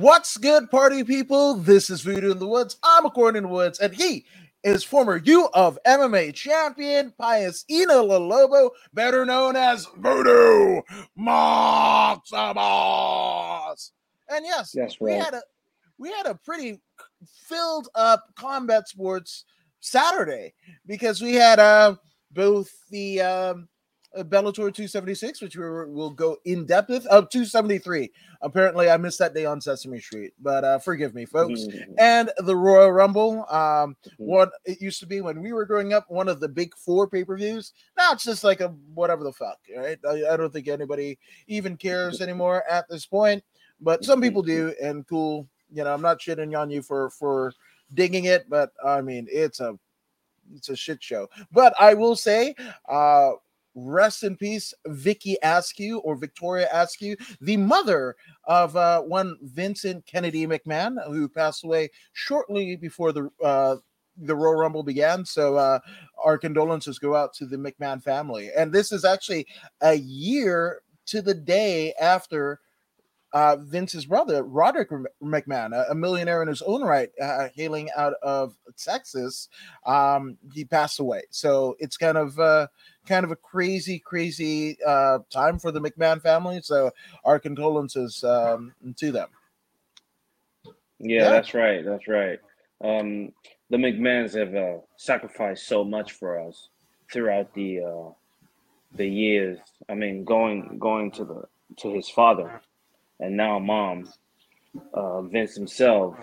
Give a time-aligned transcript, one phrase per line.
[0.00, 1.56] What's good, party people?
[1.56, 2.78] This is Voodoo in the Woods.
[2.82, 4.24] I'm Accordion in the Woods, and he
[4.64, 10.80] is former U of MMA champion Pius Ina Lobo, better known as Voodoo
[11.18, 12.32] Maximus.
[14.30, 15.22] And yes, we right.
[15.22, 15.42] had a
[15.98, 16.80] we had a pretty
[17.46, 19.44] filled up combat sports
[19.80, 20.54] Saturday
[20.86, 21.94] because we had uh
[22.32, 23.68] both the um
[24.16, 27.06] Bellator 276, which we will go in depth with.
[27.10, 28.10] Oh, 273.
[28.42, 31.60] Apparently, I missed that day on Sesame Street, but uh, forgive me, folks.
[31.60, 31.94] Mhm.
[31.98, 33.46] And the Royal Rumble.
[33.50, 34.16] Um, Mhm.
[34.18, 37.06] what it used to be when we were growing up, one of the big four
[37.08, 37.72] pay per views.
[37.96, 39.98] Now it's just like a whatever the fuck, right?
[40.08, 43.44] I, I don't think anybody even cares anymore at this point,
[43.80, 45.48] but some people do, and cool.
[45.72, 47.52] You know, I'm not shitting on you for for
[47.94, 49.78] digging it, but I mean, it's a
[50.54, 51.28] it's a shit show.
[51.52, 52.56] But I will say,
[52.88, 53.32] uh,
[53.84, 60.46] rest in peace, Vicky Askew or Victoria Askew, the mother of uh, one Vincent Kennedy
[60.46, 63.76] McMahon, who passed away shortly before the uh,
[64.22, 65.24] the Royal Rumble began.
[65.24, 65.78] So uh,
[66.22, 68.50] our condolences go out to the McMahon family.
[68.56, 69.46] And this is actually
[69.80, 72.60] a year to the day after
[73.32, 74.90] uh, Vince's brother, Roderick
[75.22, 79.48] McMahon, a, a millionaire in his own right, uh, hailing out of Texas,
[79.86, 81.22] um, he passed away.
[81.30, 82.66] So it's kind of uh,
[83.06, 86.60] kind of a crazy, crazy uh, time for the McMahon family.
[86.62, 86.90] So
[87.24, 89.28] our condolences um, to them.
[90.98, 91.30] Yeah, Yeah.
[91.30, 91.84] that's right.
[91.84, 92.38] That's right.
[92.82, 93.32] Um,
[93.70, 96.68] the McMahons have uh, sacrificed so much for us
[97.12, 98.10] throughout the uh,
[98.94, 99.58] the years.
[99.88, 101.42] I mean, going going to the
[101.78, 102.60] to his father,
[103.20, 104.12] and now mom,
[104.94, 106.16] uh, Vince himself,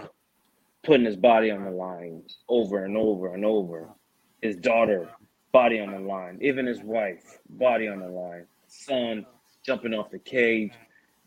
[0.83, 3.89] putting his body on the line over and over and over.
[4.41, 5.09] His daughter,
[5.53, 6.39] body on the line.
[6.41, 8.45] Even his wife, body on the line.
[8.67, 9.25] Son
[9.65, 10.79] jumping off the cage.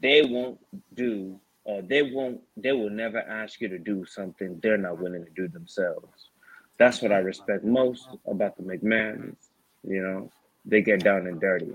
[0.03, 0.59] They won't
[0.95, 5.25] do uh, they won't they will never ask you to do something they're not willing
[5.25, 6.31] to do themselves
[6.79, 9.37] that's what i respect most about the mcmahons
[9.85, 10.31] you know
[10.65, 11.73] they get down and dirty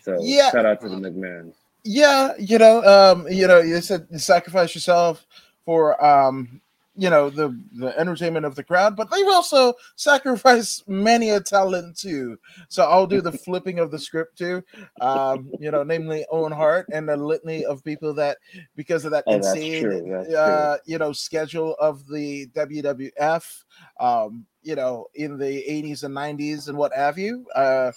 [0.00, 0.50] so Yeah.
[0.50, 4.74] shout out to the mcmahons Yeah, you know, um, you know, you said you sacrifice
[4.74, 5.26] yourself
[5.64, 6.60] for um,
[6.94, 11.96] you know, the the entertainment of the crowd, but they've also sacrificed many a talent
[11.98, 12.38] too.
[12.68, 14.62] So I'll do the flipping of the script too.
[15.00, 18.38] Um, you know, namely Owen Hart and a litany of people that
[18.76, 20.00] because of that Oh, insane
[20.36, 23.64] uh, you know, schedule of the WWF
[23.98, 27.46] um, you know, in the 80s and 90s and what have you.
[27.56, 27.90] Uh,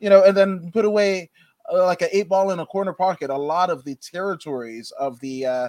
[0.00, 1.30] you know, and then put away
[1.72, 5.46] like an eight ball in a corner pocket a lot of the territories of the
[5.46, 5.68] uh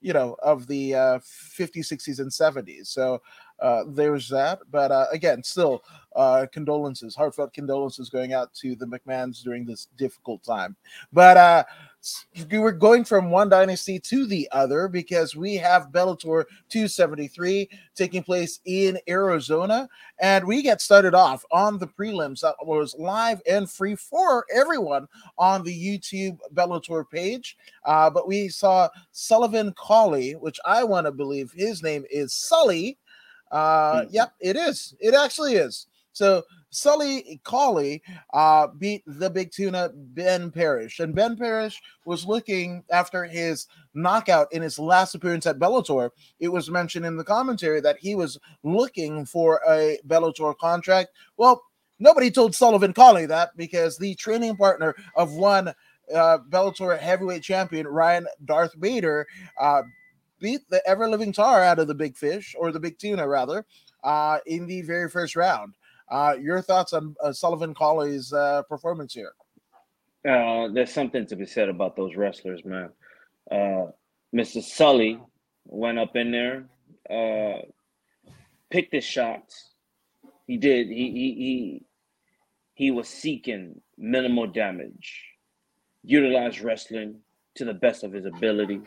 [0.00, 3.20] you know of the uh 50s 60s and 70s so
[3.60, 4.58] uh there's that.
[4.70, 5.82] But uh again still
[6.14, 10.76] uh condolences heartfelt condolences going out to the mcmahons during this difficult time.
[11.12, 11.64] But uh
[12.52, 18.60] were going from one dynasty to the other because we have bellator 273 taking place
[18.64, 19.88] in arizona
[20.20, 25.08] and we get started off on the prelims that was live and free for everyone
[25.38, 27.56] on the YouTube Bellator page.
[27.84, 32.98] Uh, but we saw Sullivan Cauley, which I want to believe his name is Sully.
[33.50, 34.08] Uh, Mhm.
[34.10, 34.94] Yep, it is.
[35.00, 35.86] It actually is.
[36.12, 38.02] So Sully Cauley
[38.32, 44.52] uh, beat the big tuna Ben Parrish, and Ben Parrish was looking after his knockout
[44.52, 46.10] in his last appearance at Bellator.
[46.40, 51.10] It was mentioned in the commentary that he was looking for a Bellator contract.
[51.36, 51.62] Well,
[51.98, 55.68] nobody told Sullivan Cauley that because the training partner of one
[56.14, 59.26] uh, Bellator heavyweight champion, Ryan Darth Bader,
[59.60, 59.82] uh,
[60.40, 63.64] beat the ever living tar out of the big fish, or the big tuna rather,
[64.02, 65.74] uh, in the very first round.
[66.10, 69.32] Uh, your thoughts on uh, Sullivan Cauley's uh, performance here?
[70.28, 72.88] uh, there's something to be said about those wrestlers man
[73.50, 73.84] uh,
[74.34, 75.20] mr sully
[75.66, 76.64] went up in there
[77.10, 77.60] uh,
[78.70, 79.74] picked his shots
[80.46, 81.82] he did he he he,
[82.72, 85.34] he was seeking minimal damage
[86.04, 87.16] utilized wrestling
[87.54, 88.80] to the best of his ability,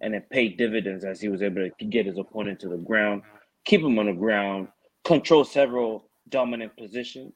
[0.00, 3.22] and it paid dividends as he was able to get his opponent to the ground,
[3.64, 4.68] keep him on the ground,
[5.04, 7.32] control several dominant position,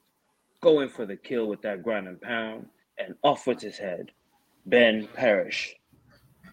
[0.61, 2.65] go in for the kill with that ground and pound,
[2.97, 4.11] and off with his head.
[4.65, 5.75] Ben Parrish,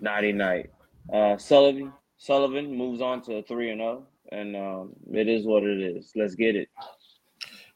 [0.01, 0.71] nighty night.
[1.13, 5.81] Uh, Sullivan Sullivan moves on to three and zero, and um, it is what it
[5.81, 6.13] is.
[6.15, 6.69] Let's get it.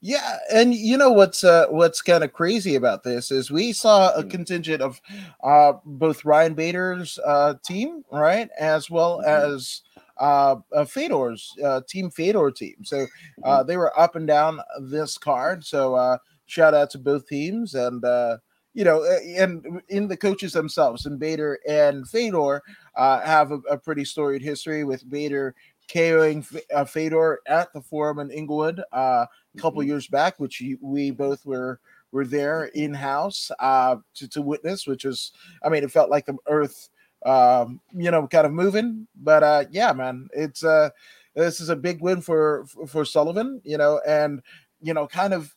[0.03, 4.13] Yeah, and you know what's uh, what's kind of crazy about this is we saw
[4.15, 4.31] a Mm.
[4.31, 5.01] contingent of
[5.43, 9.55] uh, both Ryan Bader's uh, team, right, as well Mhm.
[9.55, 9.83] as
[10.19, 12.77] uh, uh, Fedor's uh, team, Fedor team.
[12.85, 13.07] So
[13.45, 15.65] uh, they were up and down this card.
[15.65, 18.39] So uh, shout out to both teams, and uh,
[18.75, 22.63] you know, and in the coaches themselves, and Bader and Fedor,
[22.95, 25.55] uh, have a, a, pretty storied history with Bader
[25.89, 29.89] KOing uh, Fedor at the Forum in Inglewood uh, a couple mm-hmm.
[29.89, 31.81] years back, which we both were
[32.13, 34.87] were there in house uh, to to witness.
[34.87, 35.33] Which was,
[35.63, 36.89] I mean, it felt like the Earth,
[37.27, 39.07] um, you know, kind of moving.
[39.17, 40.91] But uh, yeah, man, it's uh,
[41.35, 44.41] this is a big win for for Sullivan, you know, and
[44.81, 45.55] you know, kind of,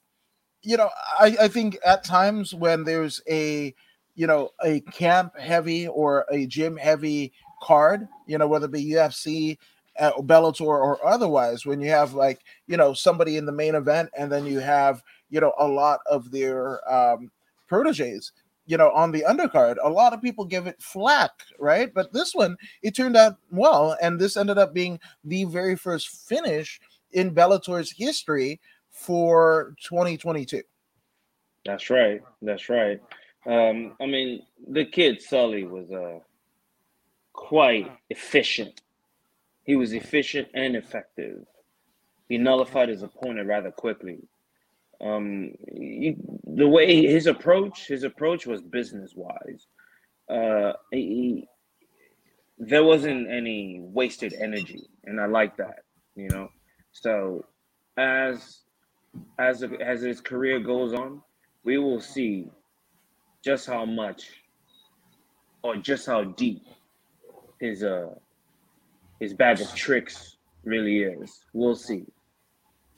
[0.63, 0.89] you know,
[1.19, 3.73] I I think at times when there's a
[4.15, 7.31] you know a camp heavy or a gym heavy
[7.61, 9.57] card, you know, whether it be UFC
[9.99, 14.09] uh, Bellator or otherwise, when you have like you know somebody in the main event
[14.17, 17.31] and then you have you know a lot of their um,
[17.67, 18.31] proteges,
[18.69, 21.93] you know, on the undercard, a lot of people give it flack, right?
[21.93, 26.09] But this one, it turned out well, and this ended up being the very first
[26.09, 26.79] finish
[27.11, 28.59] in Bellator's history
[28.91, 30.61] for 2022.
[31.65, 32.21] That's right.
[32.41, 33.01] That's right.
[33.45, 36.19] Um, I mean, the kid Sully was uh,
[37.33, 38.81] quite efficient
[39.69, 41.45] he was efficient and effective.
[42.27, 44.17] He nullified his opponent rather quickly.
[45.01, 46.15] Um, he,
[46.45, 49.67] the way his approach, his approach was business wise.
[50.29, 51.47] Uh, he,
[52.57, 55.83] there wasn't any wasted energy, and I like that.
[56.15, 56.49] You know,
[56.91, 57.45] so
[57.97, 58.59] as
[59.39, 61.21] as as his career goes on,
[61.63, 62.49] we will see
[63.43, 64.29] just how much
[65.63, 66.63] or just how deep
[67.59, 68.09] his uh
[69.19, 71.43] his bag of tricks really is.
[71.53, 72.05] We'll see.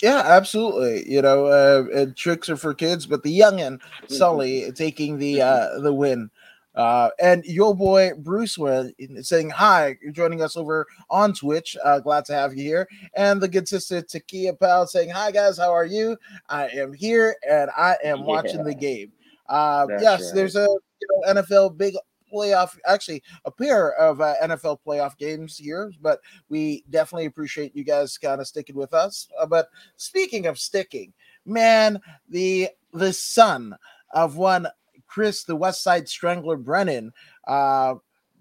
[0.01, 1.12] Yeah, absolutely.
[1.12, 5.94] You know, uh, tricks are for kids, but the youngin Sully taking the uh, the
[5.94, 6.30] win.
[6.74, 9.98] Uh, and your boy Bruce was saying hi.
[10.01, 11.75] You're joining us over on Twitch.
[11.83, 12.88] Uh, glad to have you here.
[13.15, 15.57] And the good sister Takia Pal saying hi guys.
[15.57, 16.18] How are you?
[16.47, 18.24] I am here and I am yeah.
[18.24, 19.12] watching the game.
[19.50, 20.31] Uh, yes, right.
[20.36, 20.68] there's a
[21.01, 21.95] you know, NFL big
[22.31, 26.19] playoff, actually a pair of uh, NFL playoff games here, but
[26.50, 29.28] we definitely appreciate you guys kind of sticking with us.
[29.39, 31.13] Uh, but speaking of sticking,
[31.45, 32.00] man,
[32.30, 33.75] the the son
[34.13, 34.68] of one
[35.07, 37.12] Chris, the West Side Strangler Brennan,
[37.48, 37.95] uh,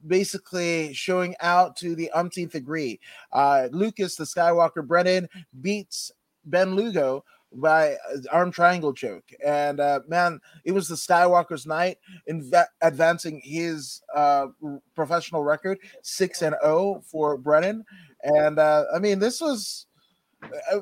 [0.06, 3.00] basically showing out to the umpteenth degree.
[3.32, 5.28] Uh, Lucas, the Skywalker Brennan,
[5.60, 6.12] beats
[6.44, 9.24] Ben Lugo by uh, arm triangle choke.
[9.44, 12.50] And uh, man, it was the Skywalker's night in
[12.80, 14.48] advancing his uh,
[14.94, 17.84] professional record, six and zero oh for Brennan.
[18.22, 19.86] And uh, I mean, this was.
[20.72, 20.80] Uh,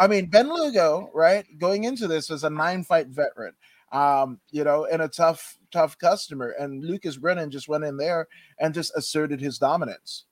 [0.00, 3.52] I mean, Ben Lugo, right, going into this was a nine fight veteran,
[3.92, 6.56] um, you know, and a tough, tough customer.
[6.58, 8.26] And Lucas Brennan just went in there
[8.58, 10.24] and just asserted his dominance.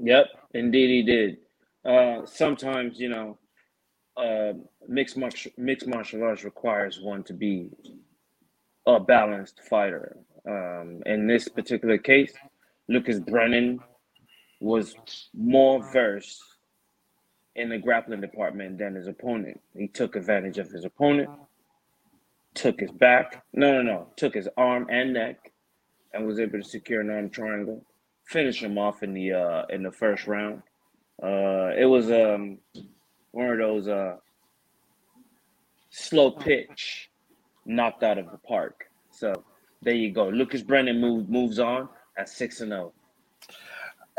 [0.00, 1.38] Yep, indeed he did.
[1.84, 3.36] Uh, sometimes, you know,
[4.18, 4.52] uh,
[4.88, 7.70] mixed martial mixed martial arts requires one to be
[8.86, 10.16] a balanced fighter.
[10.46, 12.32] Um, in this particular case,
[12.88, 13.80] Lucas Brennan
[14.60, 14.94] was
[15.34, 16.42] more versed
[17.54, 19.60] in the grappling department than his opponent.
[19.76, 21.28] He took advantage of his opponent,
[22.54, 25.52] took his back, no, no, no, took his arm and neck,
[26.12, 27.84] and was able to secure an arm triangle,
[28.24, 30.62] finish him off in the uh, in the first round.
[31.22, 32.58] Uh, it was um
[33.38, 34.16] one of those uh
[35.90, 37.08] slow pitch
[37.64, 38.90] knocked out of the park.
[39.10, 39.44] So
[39.80, 40.28] there you go.
[40.28, 42.92] Lucas Brennan move, moves on at six and zero.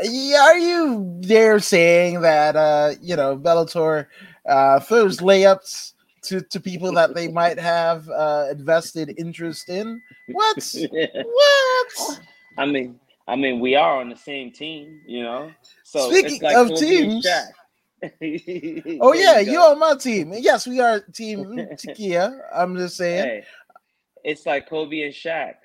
[0.01, 0.35] Oh.
[0.39, 4.05] Are you there saying that uh you know Bellator
[4.47, 10.01] uh throws layups to, to people that they might have uh invested interest in?
[10.29, 10.75] What?
[10.91, 12.21] what?
[12.57, 12.97] I mean,
[13.27, 15.51] I mean, we are on the same team, you know.
[15.83, 17.27] So speaking like of teams,
[19.01, 20.33] oh yeah, you are on my team.
[20.37, 22.39] Yes, we are team Takia.
[22.53, 23.23] I'm just saying.
[23.25, 23.43] Hey,
[24.23, 25.55] it's like Kobe and Shaq.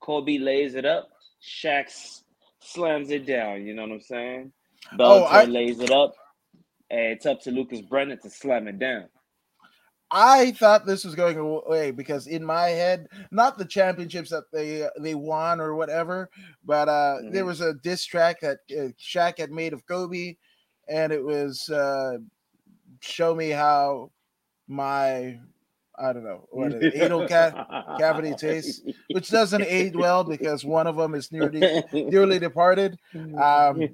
[0.00, 1.10] Kobe lays it up,
[1.42, 1.84] Shaq
[2.60, 3.66] slams it down.
[3.66, 4.52] You know what I'm saying?
[4.94, 6.14] Bellator oh, I, lays it up,
[6.90, 9.08] and it's up to Lucas Brennan to slam it down.
[10.14, 14.86] I thought this was going away because in my head, not the championships that they
[15.00, 16.28] they won or whatever,
[16.64, 17.30] but uh, mm-hmm.
[17.30, 20.36] there was a diss track that uh, Shaq had made of Kobe
[20.88, 22.18] and it was uh,
[23.00, 24.10] show me how
[24.68, 25.38] my
[25.98, 27.54] I don't know what an anal ca-
[27.98, 31.68] cavity tastes, which doesn't age well because one of them is nearly
[32.08, 32.98] nearly departed.
[33.36, 33.90] Um,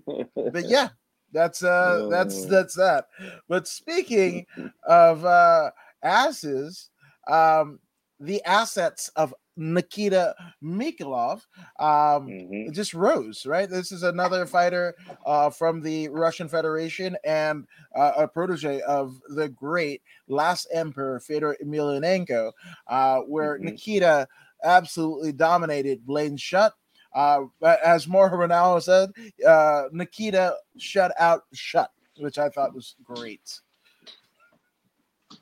[0.53, 0.91] but yeah,
[1.33, 3.09] that's uh, that's that's that.
[3.49, 4.47] But speaking
[4.85, 5.71] of uh,
[6.03, 6.91] asses,
[7.29, 7.81] um,
[8.21, 11.43] the assets of Nikita Mikhailov
[11.81, 12.73] um, mm-hmm.
[12.73, 13.69] just rose, right?
[13.69, 14.95] This is another fighter
[15.27, 21.57] uh, from the Russian Federation and uh, a protege of the great last emperor, Fedor
[21.63, 22.53] Emelianenko,
[22.87, 23.67] uh, where mm-hmm.
[23.67, 24.29] Nikita
[24.65, 26.73] absolutely dominated Blaine Shutt.
[27.15, 27.45] Uh,
[27.85, 29.11] as Mauro Ranallo said,
[29.47, 33.61] uh, Nikita shut out shut, which I thought was great.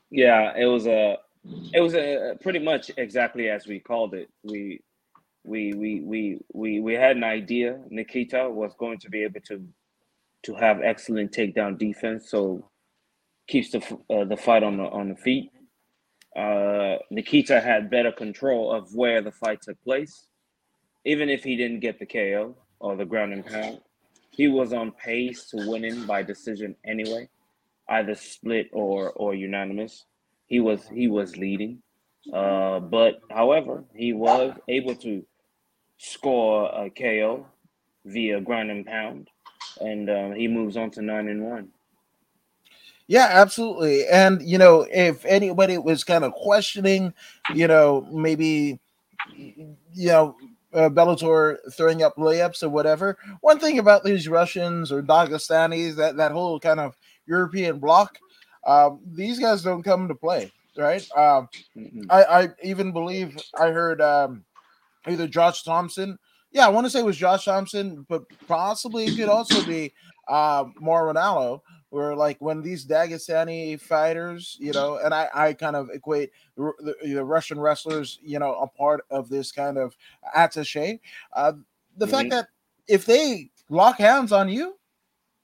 [0.09, 1.17] Yeah, it was a,
[1.73, 4.29] it was a pretty much exactly as we called it.
[4.43, 4.81] We,
[5.45, 7.79] we, we, we, we, we had an idea.
[7.89, 9.63] Nikita was going to be able to,
[10.43, 12.69] to have excellent takedown defense, so
[13.47, 15.51] keeps the uh, the fight on the on the feet.
[16.37, 20.27] Uh, Nikita had better control of where the fight took place,
[21.05, 23.79] even if he didn't get the KO or the ground and pound.
[24.31, 27.29] He was on pace to winning by decision anyway
[27.89, 30.05] either split or or unanimous.
[30.47, 31.81] He was he was leading,
[32.33, 35.25] uh, but however, he was able to
[35.97, 37.45] score a KO
[38.05, 39.29] via ground and pound,
[39.81, 41.69] and uh, he moves on to nine and one.
[43.07, 44.05] Yeah, absolutely.
[44.07, 47.13] And you know, if anybody was kind of questioning,
[47.53, 48.79] you know, maybe
[49.35, 50.35] you know
[50.73, 53.17] uh, Bellator throwing up layups or whatever.
[53.41, 58.19] One thing about these Russians or Dagestanis, that that whole kind of European bloc.
[58.65, 61.07] Um, these guys don't come to play, right?
[61.15, 61.49] Um,
[62.09, 64.43] I, I, even believe I heard um,
[65.07, 66.17] either Josh Thompson.
[66.51, 69.93] Yeah, I want to say it was Josh Thompson, but possibly it could also be
[70.27, 75.75] uh, Mauro Ranallo, where like when these Dagestani fighters, you know, and I, I kind
[75.75, 79.95] of equate the, the, the Russian wrestlers, you know, a part of this kind of
[80.35, 80.99] attache.
[81.33, 81.53] Uh,
[81.95, 82.15] the mm-hmm.
[82.15, 82.47] fact that
[82.87, 84.75] if they lock hands on you,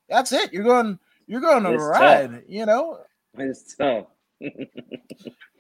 [0.09, 0.51] that's it.
[0.53, 2.41] You're going you're going to ride, tough.
[2.47, 2.99] you know.
[3.37, 4.05] It's tough.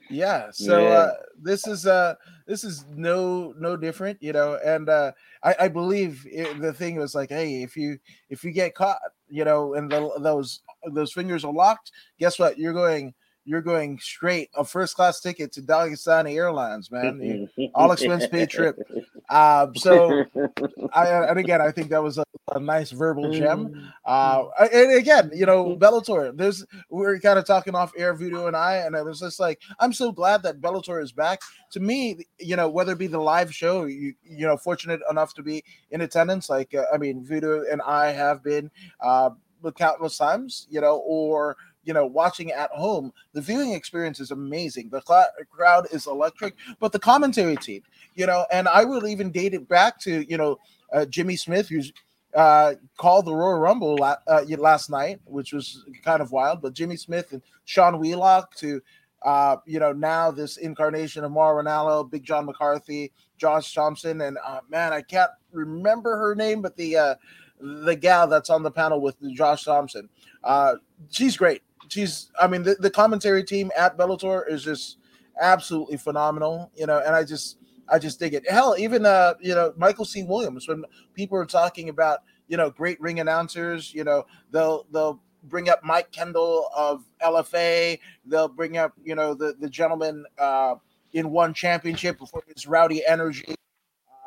[0.09, 0.49] yeah.
[0.53, 0.89] So yeah.
[0.89, 2.15] Uh, this is uh
[2.45, 4.59] this is no no different, you know.
[4.63, 5.11] And uh
[5.43, 7.97] I, I believe it, the thing was like, hey, if you
[8.29, 12.57] if you get caught, you know, and the, those those fingers are locked, guess what?
[12.57, 13.13] You're going
[13.45, 17.49] you're going straight a first class ticket to Dagestani Airlines, man.
[17.75, 18.77] all expense paid trip.
[19.29, 20.25] Um, so,
[20.93, 23.91] I, and again, I think that was a, a nice verbal gem.
[24.05, 26.35] Uh, and again, you know, Bellator.
[26.35, 29.39] There's we are kind of talking off air, Voodoo and I, and it was just
[29.39, 31.39] like I'm so glad that Bellator is back.
[31.71, 35.33] To me, you know, whether it be the live show, you you know, fortunate enough
[35.35, 38.69] to be in attendance, like uh, I mean, Voodoo and I have been
[38.99, 39.31] uh,
[39.71, 44.89] countless times, you know, or you know, watching at home, the viewing experience is amazing.
[44.89, 47.83] The cl- crowd is electric, but the commentary team,
[48.15, 50.59] you know, and I will even date it back to, you know,
[50.91, 51.91] uh, Jimmy Smith, who's
[52.35, 56.61] uh, called the Royal Rumble la- uh, last night, which was kind of wild.
[56.61, 58.81] But Jimmy Smith and Sean Wheelock to,
[59.23, 64.37] uh, you know, now this incarnation of Mauro Ranallo, Big John McCarthy, Josh Thompson, and
[64.45, 67.15] uh, man, I can't remember her name, but the uh,
[67.59, 70.09] the gal that's on the panel with Josh Thompson,
[70.43, 70.75] uh,
[71.09, 71.61] she's great
[71.93, 74.97] she's I mean the, the commentary team at Bellator is just
[75.39, 77.57] absolutely phenomenal, you know, and I just
[77.89, 78.49] I just dig it.
[78.49, 80.23] Hell, even uh, you know, Michael C.
[80.23, 80.83] Williams, when
[81.13, 85.83] people are talking about, you know, great ring announcers, you know, they'll they'll bring up
[85.83, 90.75] Mike Kendall of LFA, they'll bring up, you know, the the gentleman uh
[91.13, 93.55] in one championship before his rowdy energy.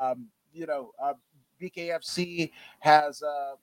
[0.01, 1.15] Um, you know, uh,
[1.61, 3.55] BKFC has uh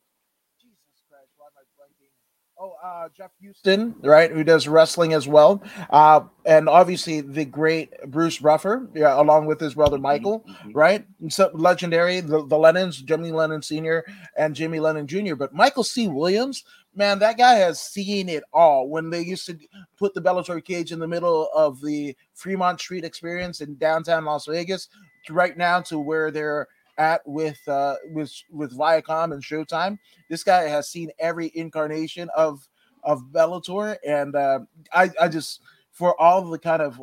[2.59, 7.91] Oh, uh, Jeff Houston, right, who does wrestling as well, uh, and obviously the great
[8.07, 10.71] Bruce Buffer, yeah, along with his brother mm-hmm, Michael, mm-hmm.
[10.71, 11.05] right?
[11.29, 14.05] So legendary, the, the Lennons, Jimmy Lennon Sr.
[14.37, 15.35] and Jimmy Lennon Jr.
[15.35, 16.07] But Michael C.
[16.07, 16.63] Williams,
[16.95, 18.87] man, that guy has seen it all.
[18.87, 19.57] When they used to
[19.97, 24.45] put the Bellator cage in the middle of the Fremont Street experience in downtown Las
[24.45, 24.89] Vegas,
[25.29, 29.97] right now to where they're at with uh with with Viacom and Showtime.
[30.29, 32.67] This guy has seen every incarnation of
[33.03, 34.59] of Bellator, and uh,
[34.93, 36.99] I I just for all the kind of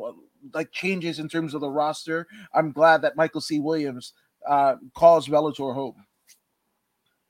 [0.53, 3.59] like changes in terms of the roster, I'm glad that Michael C.
[3.59, 4.13] Williams
[4.47, 5.95] uh calls Bellator home.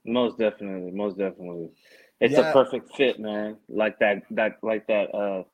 [0.04, 1.70] Most definitely, most definitely.
[2.20, 2.50] It's yeah.
[2.50, 3.56] a perfect fit, man.
[3.68, 5.44] Like that that like that uh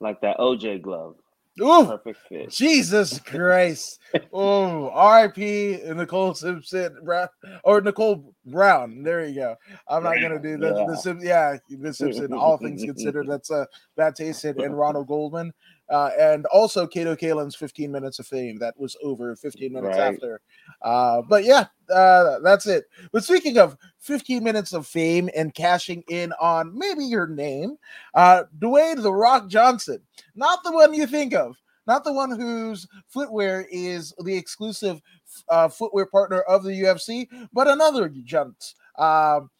[0.00, 1.16] like that OJ glove.
[1.60, 2.50] Ooh, perfect fit.
[2.50, 4.00] Jesus Christ.
[4.32, 5.80] oh, R.I.P.
[5.94, 7.28] Nicole Simpson Brown
[7.64, 9.02] or Nicole Brown.
[9.02, 9.56] There you go.
[9.88, 10.86] I'm not gonna do the, yeah.
[10.86, 12.32] the Sim, yeah, the Simpson.
[12.32, 15.52] All things considered, that's uh that tasted and Ronald Goldman.
[15.90, 20.14] Uh, and also Kato Kaelin's 15 minutes of fame that was over 15 minutes right.
[20.14, 20.40] after.
[20.82, 22.84] Uh, but yeah, uh, that's it.
[23.12, 27.76] But speaking of 15 minutes of fame and cashing in on maybe your name,
[28.14, 30.00] uh, Dwayne the Rock Johnson,
[30.34, 35.00] not the one you think of, not the one whose footwear is the exclusive
[35.48, 38.74] uh, footwear partner of the UFC, but another gent.
[38.98, 39.50] Um,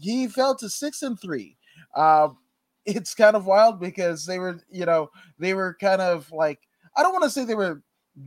[0.00, 1.56] he fell to six and three.
[1.94, 2.30] Uh,
[2.88, 6.60] it's kind of wild because they were, you know, they were kind of like
[6.96, 7.82] I don't want to say they were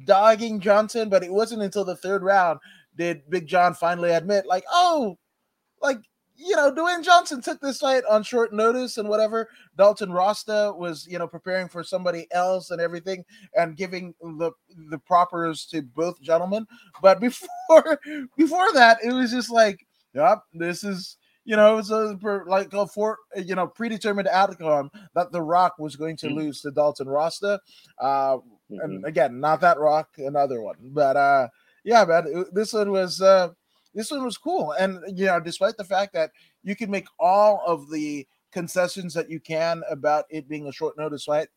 [0.06, 2.60] dogging Johnson, but it wasn't until the third round
[2.96, 5.18] did Big John finally admit, like, oh,
[5.82, 6.00] like
[6.44, 9.50] you know, Dwayne Johnson took this fight on short notice and whatever.
[9.78, 13.24] Dalton Rosta was, you know, preparing for somebody else and everything
[13.56, 14.52] and giving the
[14.90, 16.66] the propers to both gentlemen.
[17.02, 18.00] But before
[18.38, 22.18] before that, it was just like, yep, this is you know, it was a,
[22.48, 26.38] like a for you know predetermined outcome that The Rock was going to mm-hmm.
[26.38, 27.60] lose to Dalton Rosta.
[28.00, 28.80] Uh, mm-hmm.
[28.80, 30.76] And again, not that Rock, another one.
[30.82, 31.48] But uh,
[31.84, 33.50] yeah, man, this one was uh,
[33.94, 34.74] this one was cool.
[34.74, 36.32] And you know, despite the fact that
[36.64, 40.98] you can make all of the concessions that you can about it being a short
[40.98, 41.48] notice fight.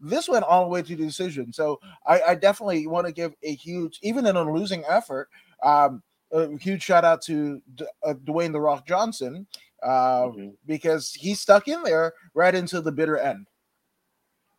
[0.00, 1.52] This went all the way to the decision.
[1.52, 5.28] So I, I definitely want to give a huge, even in a losing effort,
[5.62, 6.02] um,
[6.34, 9.46] a huge shout out to D- uh, Dwayne the Rock Johnson
[9.82, 10.48] uh, mm-hmm.
[10.66, 13.46] because he stuck in there right into the bitter end.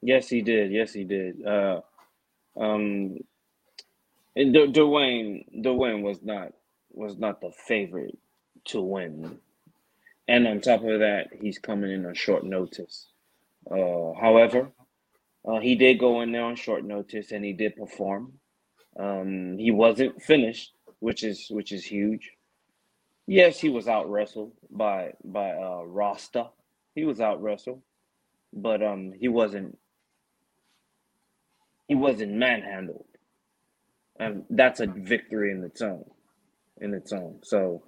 [0.02, 0.72] Yes, he did.
[0.72, 1.46] Yes, he did.
[1.46, 1.82] Uh,
[2.58, 3.18] um,
[4.36, 6.54] and D- Dwayne, Dwayne was not
[6.92, 8.18] was not the favorite
[8.66, 9.38] to win,
[10.28, 13.08] and on top of that, he's coming in on short notice.
[13.70, 14.72] Uh, however,
[15.46, 18.34] uh, he did go in there on short notice, and he did perform.
[18.98, 22.32] Um, he wasn't finished, which is which is huge.
[23.28, 26.50] Yes, he was out wrestled by by uh, Rosta.
[26.96, 27.82] He was out wrestled,
[28.54, 29.78] but um, he wasn't
[31.88, 33.06] he wasn't manhandled,
[34.20, 36.06] and that's a victory in its own,
[36.82, 37.40] in its own.
[37.44, 37.84] So,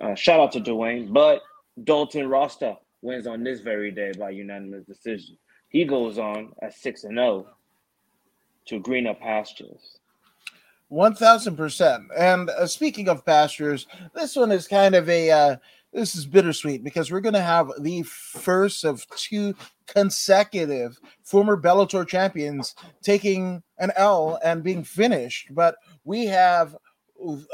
[0.00, 1.42] uh, shout out to Dwayne, but
[1.82, 5.36] Dalton Rosta wins on this very day by unanimous decision.
[5.68, 7.48] He goes on at six and zero oh
[8.66, 9.98] to greener pastures.
[10.94, 12.04] One thousand percent.
[12.16, 15.56] And uh, speaking of pastures, this one is kind of a uh,
[15.92, 19.56] this is bittersweet because we're going to have the first of two
[19.88, 25.48] consecutive former Bellator champions taking an L and being finished.
[25.50, 25.74] But
[26.04, 26.76] we have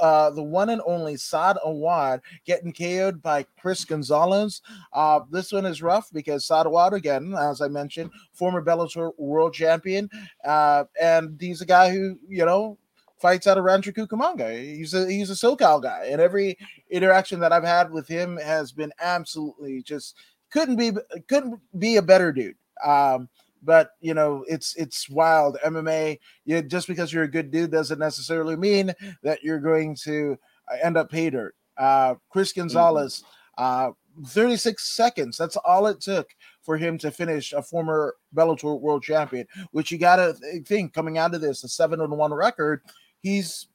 [0.02, 4.60] uh, the one and only Saad Awad getting KO'd by Chris Gonzalez.
[4.92, 9.54] Uh, this one is rough because Saad Awad, again, as I mentioned, former Bellator world
[9.54, 10.10] champion.
[10.44, 12.76] Uh, and he's a guy who, you know,
[13.20, 14.60] fights out of Cucamonga.
[14.60, 16.58] He's a he's a SoCal guy, and every
[16.90, 20.16] interaction that I've had with him has been absolutely just
[20.50, 20.92] couldn't be
[21.28, 22.56] couldn't be a better dude.
[22.84, 23.28] Um,
[23.62, 26.18] but you know it's it's wild MMA.
[26.44, 30.38] You just because you're a good dude doesn't necessarily mean that you're going to
[30.70, 31.54] uh, end up pay dirt.
[31.76, 32.62] Uh, Chris mm-hmm.
[32.62, 33.24] Gonzalez,
[33.58, 33.90] uh,
[34.26, 35.36] 36 seconds.
[35.36, 36.28] That's all it took
[36.62, 39.46] for him to finish a former Bellator world champion.
[39.72, 42.82] Which you gotta think coming out of this, a seven and one record.
[43.22, 43.66] He's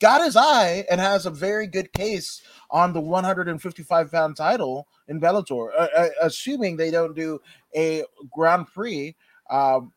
[0.00, 5.20] got his eye and has a very good case on the 155 pound title in
[5.20, 7.40] Bellator, uh, uh, assuming they don't do
[7.74, 9.14] a Grand Prix
[9.50, 9.92] um,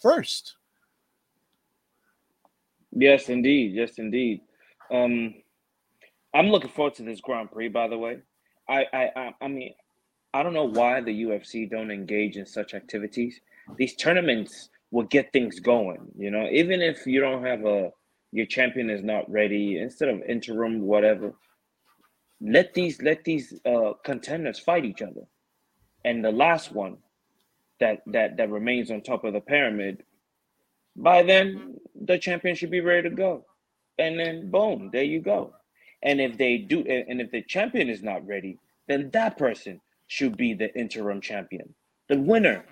[0.00, 0.56] first.
[2.92, 3.72] Yes, indeed.
[3.72, 4.40] Yes, indeed.
[4.90, 5.34] Um,
[6.32, 7.68] I'm looking forward to this Grand Prix.
[7.68, 8.18] By the way,
[8.68, 9.74] I, I, I mean,
[10.32, 13.40] I don't know why the UFC don't engage in such activities.
[13.76, 16.06] These tournaments will get things going.
[16.16, 17.90] You know, even if you don't have a
[18.34, 21.34] your champion is not ready, instead of interim whatever,
[22.42, 25.22] let these let these uh, contenders fight each other.
[26.04, 26.98] And the last one
[27.80, 30.02] that that that remains on top of the pyramid,
[30.96, 33.46] by then the champion should be ready to go.
[33.98, 35.54] And then boom, there you go.
[36.02, 40.36] And if they do and if the champion is not ready, then that person should
[40.36, 41.74] be the interim champion,
[42.08, 42.64] the winner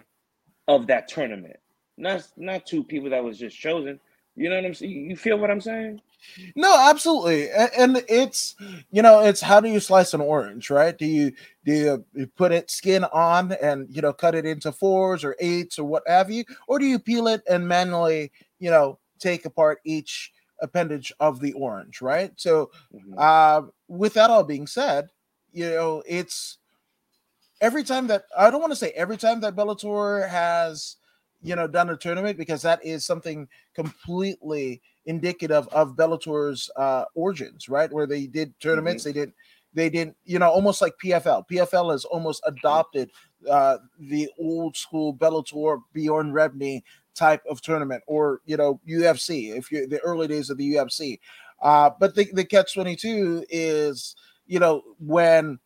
[0.68, 1.59] of that tournament.
[1.96, 4.01] Not not two people that was just chosen.
[4.35, 5.11] You know what I'm saying?
[5.11, 6.01] You feel what I'm saying?
[6.55, 7.51] No, absolutely.
[7.51, 8.55] And it's
[8.90, 10.97] you know, it's how do you slice an orange, right?
[10.97, 11.33] Do you
[11.64, 15.79] do you put it skin on and you know cut it into fours or eights
[15.79, 19.81] or what have you, or do you peel it and manually, you know, take apart
[19.85, 22.33] each appendage of the orange, right?
[22.37, 23.14] So, mm-hmm.
[23.18, 25.09] uh, with that all being said,
[25.53, 26.59] you know, it's
[27.61, 30.97] every time that I don't want to say every time that Bellator has
[31.42, 37.68] you know done a tournament because that is something completely indicative of Bellator's uh, origins,
[37.68, 37.92] right?
[37.92, 39.18] Where they did tournaments, mm-hmm.
[39.18, 39.33] they did
[39.74, 41.44] they didn't, you know, almost like PFL.
[41.50, 43.11] PFL has almost adopted
[43.48, 46.83] uh, the old school Bellator Bjorn Rebney
[47.14, 49.57] type of tournament, or you know, UFC.
[49.57, 51.20] If you're the early days of the UFC,
[51.62, 54.14] uh, but the, the catch twenty two is,
[54.46, 55.59] you know, when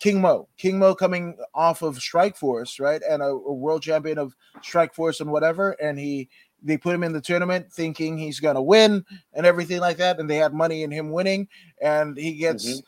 [0.00, 4.34] King Mo, King Mo coming off of Strikeforce, right, and a, a world champion of
[4.58, 6.28] Strikeforce and whatever, and he
[6.62, 9.04] they put him in the tournament thinking he's gonna win
[9.34, 11.48] and everything like that, and they had money in him winning,
[11.80, 12.80] and he gets mm-hmm.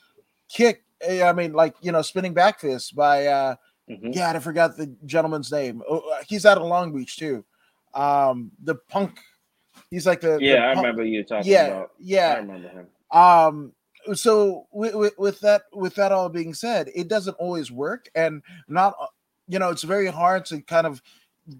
[0.48, 0.84] kicked.
[1.02, 3.56] Eh, I mean, like you know, spinning back fist by uh
[3.88, 4.12] mm-hmm.
[4.12, 5.82] God, I forgot the gentleman's name.
[5.88, 7.44] Oh, uh, he's out of Long Beach too.
[7.94, 9.18] Um, the punk.
[9.90, 10.56] He's like the yeah.
[10.56, 11.90] The I remember you talking yeah, about.
[11.98, 12.86] Yeah, I remember him.
[13.10, 13.72] Um,
[14.14, 18.94] so with, with, that with that all being said, it doesn't always work, and not
[19.00, 19.06] uh,
[19.48, 21.02] you know it's very hard to kind of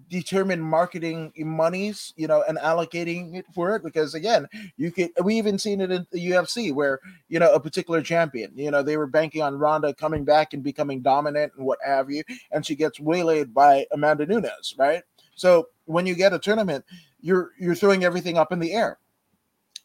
[0.09, 5.35] determine marketing monies, you know, and allocating it for it because again, you could we
[5.35, 8.97] even seen it in the UFC where you know a particular champion, you know, they
[8.97, 12.75] were banking on Ronda coming back and becoming dominant and what have you, and she
[12.75, 15.03] gets waylaid by Amanda Nunes, right?
[15.35, 16.83] So when you get a tournament,
[17.21, 18.99] you're you're throwing everything up in the air.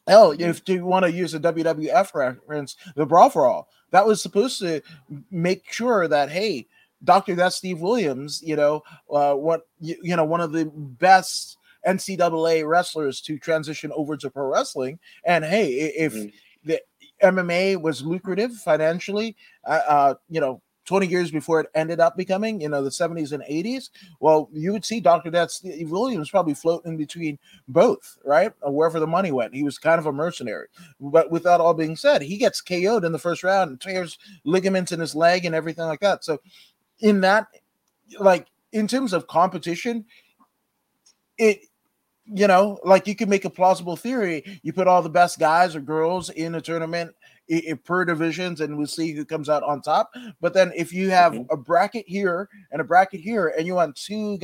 [0.07, 4.21] Hell, if you want to use a WWF reference, the Brawl for All, that was
[4.21, 4.81] supposed to
[5.31, 6.67] make sure that hey,
[7.03, 8.41] Doctor, Death Steve Williams.
[8.43, 13.91] You know, uh, what you, you know, one of the best NCAA wrestlers to transition
[13.95, 14.99] over to pro wrestling.
[15.25, 16.29] And hey, if mm-hmm.
[16.65, 16.81] the
[17.21, 19.35] MMA was lucrative financially,
[19.65, 23.31] uh, uh, you know, 20 years before it ended up becoming, you know, the 70s
[23.31, 25.31] and 80s, well, you would see Dr.
[25.31, 28.51] Death Steve eh, Williams probably floating between both, right?
[28.61, 29.55] Or wherever the money went.
[29.55, 30.67] He was kind of a mercenary.
[30.99, 34.17] But with that all being said, he gets KO'd in the first round and tears
[34.43, 36.23] ligaments in his leg and everything like that.
[36.23, 36.39] So
[36.99, 37.47] in that
[38.19, 40.05] like in terms of competition
[41.37, 41.59] it
[42.25, 45.75] you know like you can make a plausible theory you put all the best guys
[45.75, 47.13] or girls in a tournament
[47.83, 50.11] per divisions and we'll see who comes out on top.
[50.41, 51.53] But then if you have mm-hmm.
[51.53, 54.39] a bracket here and a bracket here and you want two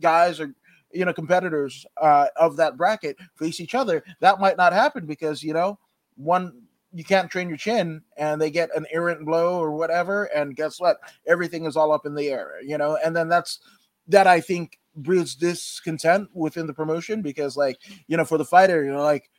[0.00, 0.54] guys or
[0.92, 5.42] you know competitors uh, of that bracket face each other that might not happen because
[5.42, 5.76] you know
[6.16, 6.52] one
[6.92, 10.78] you can't train your chin and they get an errant blow or whatever and guess
[10.78, 10.98] what?
[11.26, 12.96] Everything is all up in the air you know?
[13.04, 13.58] And then that's
[14.08, 18.84] that i think breeds discontent within the promotion because like you know for the fighter
[18.84, 19.30] you know like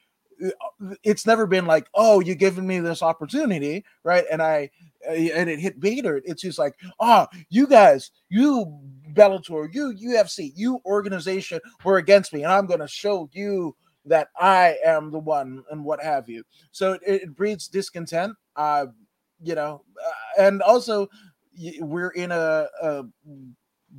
[1.04, 4.70] it's never been like oh you're giving me this opportunity right and i
[5.08, 6.22] and it hit Bader.
[6.26, 8.80] It's just like, oh, you guys, you
[9.14, 14.30] Bellator, you UFC, you organization were against me, and I'm going to show you that
[14.40, 16.44] I am the one and what have you.
[16.72, 18.88] So it, it breeds discontent, uh,
[19.42, 21.08] you know, uh, and also
[21.80, 23.04] we're in a, a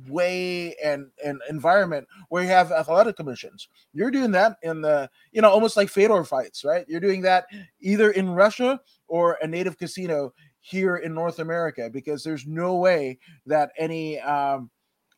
[0.07, 3.67] way and an environment where you have athletic commissions.
[3.93, 6.85] You're doing that in the, you know, almost like Fedor fights, right?
[6.87, 7.45] You're doing that
[7.81, 13.17] either in Russia or a native casino here in North America because there's no way
[13.45, 14.69] that any um,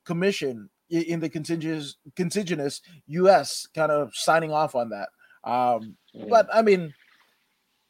[0.05, 3.67] commission in the contiguous contiguous U.S.
[3.75, 5.09] kind of signing off on that.
[5.43, 6.25] Um, yeah.
[6.29, 6.93] But I mean,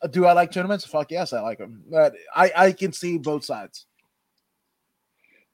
[0.01, 0.85] uh, do I like tournaments?
[0.85, 1.83] Fuck yes, I like them.
[1.89, 3.85] But I I can see both sides.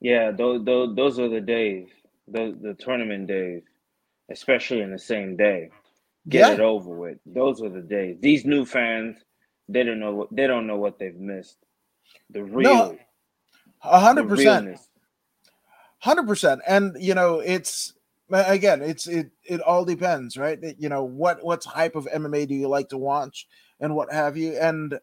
[0.05, 1.87] Yeah, those those, those are the days,
[2.27, 3.63] the the tournament days,
[4.29, 5.71] especially in the same day.
[6.29, 6.53] Get yeah.
[6.53, 7.17] it over with.
[7.25, 8.17] Those are the days.
[8.19, 9.17] These new fans,
[9.67, 11.57] they don't know what they don't know what they've missed.
[12.29, 12.95] The real,
[13.81, 14.77] a hundred percent
[15.97, 16.61] hundred percent.
[16.67, 17.95] And you know, it's
[18.29, 20.59] again, it's it it all depends, right?
[20.77, 23.47] You know, what what type of MMA do you like to watch
[23.79, 24.99] and what have you, and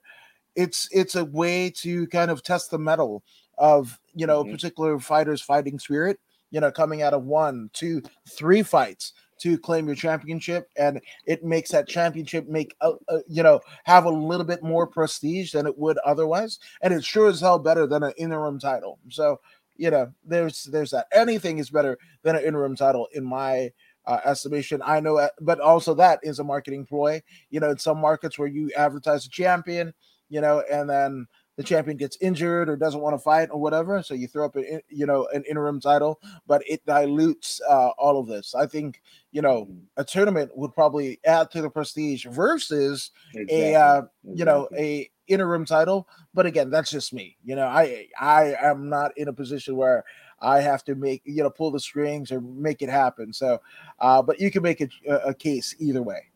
[0.55, 3.25] it's it's a way to kind of test the mettle
[3.59, 4.53] of you know mm-hmm.
[4.53, 6.18] particular fighter's fighting spirit.
[6.51, 11.42] You know, coming out of one, two, three fights to claim your championship and it
[11.42, 15.66] makes that championship make a, a, you know have a little bit more prestige than
[15.66, 19.40] it would otherwise and it's sure as hell better than an interim title so
[19.77, 21.07] you know, there's there's that.
[21.12, 23.72] Anything is better than an interim title in my
[24.07, 24.83] uh, estimation.
[24.85, 27.22] I know, uh, but also that is a marketing ploy.
[27.51, 29.92] You know, in some markets where you advertise a champion,
[30.29, 34.03] you know, and then the champion gets injured or doesn't want to fight or whatever,
[34.03, 38.19] so you throw up an you know an interim title, but it dilutes uh, all
[38.19, 38.55] of this.
[38.55, 39.79] I think you know mm-hmm.
[39.97, 43.73] a tournament would probably add to the prestige versus exactly.
[43.73, 44.03] a uh,
[44.35, 46.09] you know a interim title.
[46.35, 47.37] But again, that's just me.
[47.45, 50.05] You know, I I am not in a position where
[50.41, 53.33] I have to make you know pull the strings or make it happen.
[53.33, 53.61] So,
[54.01, 56.29] uh, but you can make a, a case either way.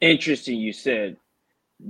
[0.00, 1.16] Interesting, you said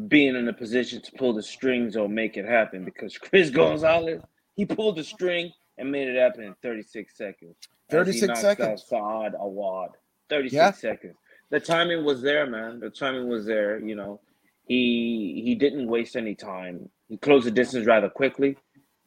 [0.09, 4.21] being in a position to pull the strings or make it happen because Chris Gonzalez
[4.57, 7.55] he pulled the string and made it happen in 36 seconds.
[7.91, 8.85] 36 seconds.
[8.89, 9.91] Saad Awad.
[10.29, 10.71] 36 yeah.
[10.73, 11.15] seconds.
[11.51, 12.81] The timing was there, man.
[12.81, 13.79] The timing was there.
[13.79, 14.21] You know,
[14.67, 16.89] he he didn't waste any time.
[17.09, 18.57] He closed the distance rather quickly.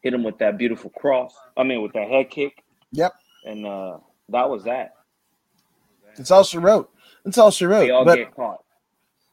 [0.01, 1.35] Hit him with that beautiful cross.
[1.57, 2.63] I mean, with that head kick.
[2.93, 3.13] Yep.
[3.45, 3.97] And uh
[4.29, 4.93] that was that.
[6.17, 6.89] It's all she wrote.
[7.25, 7.81] It's all she wrote.
[7.81, 8.63] They all but, get caught.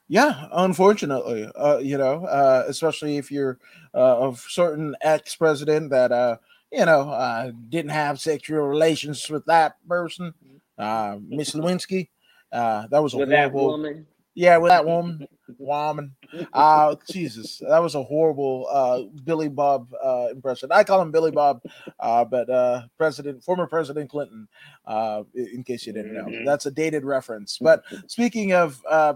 [0.09, 3.59] Yeah, unfortunately, uh, you know, uh, especially if you're
[3.95, 6.37] uh, a certain ex-president that uh,
[6.71, 10.33] you know uh, didn't have sexual relations with that person,
[10.79, 12.09] uh, Miss Lewinsky.
[12.53, 13.67] Uh, that was a with horrible.
[13.67, 14.07] Woman.
[14.35, 15.27] Yeah, with that woman,
[15.59, 16.15] woman.
[16.53, 20.71] Uh, Jesus, that was a horrible uh, Billy Bob uh, impression.
[20.71, 21.63] I call him Billy Bob,
[21.99, 24.47] uh, but uh, President, former President Clinton.
[24.87, 26.45] Uh, in case you didn't know, mm-hmm.
[26.45, 27.57] that's a dated reference.
[27.59, 29.15] But speaking of uh,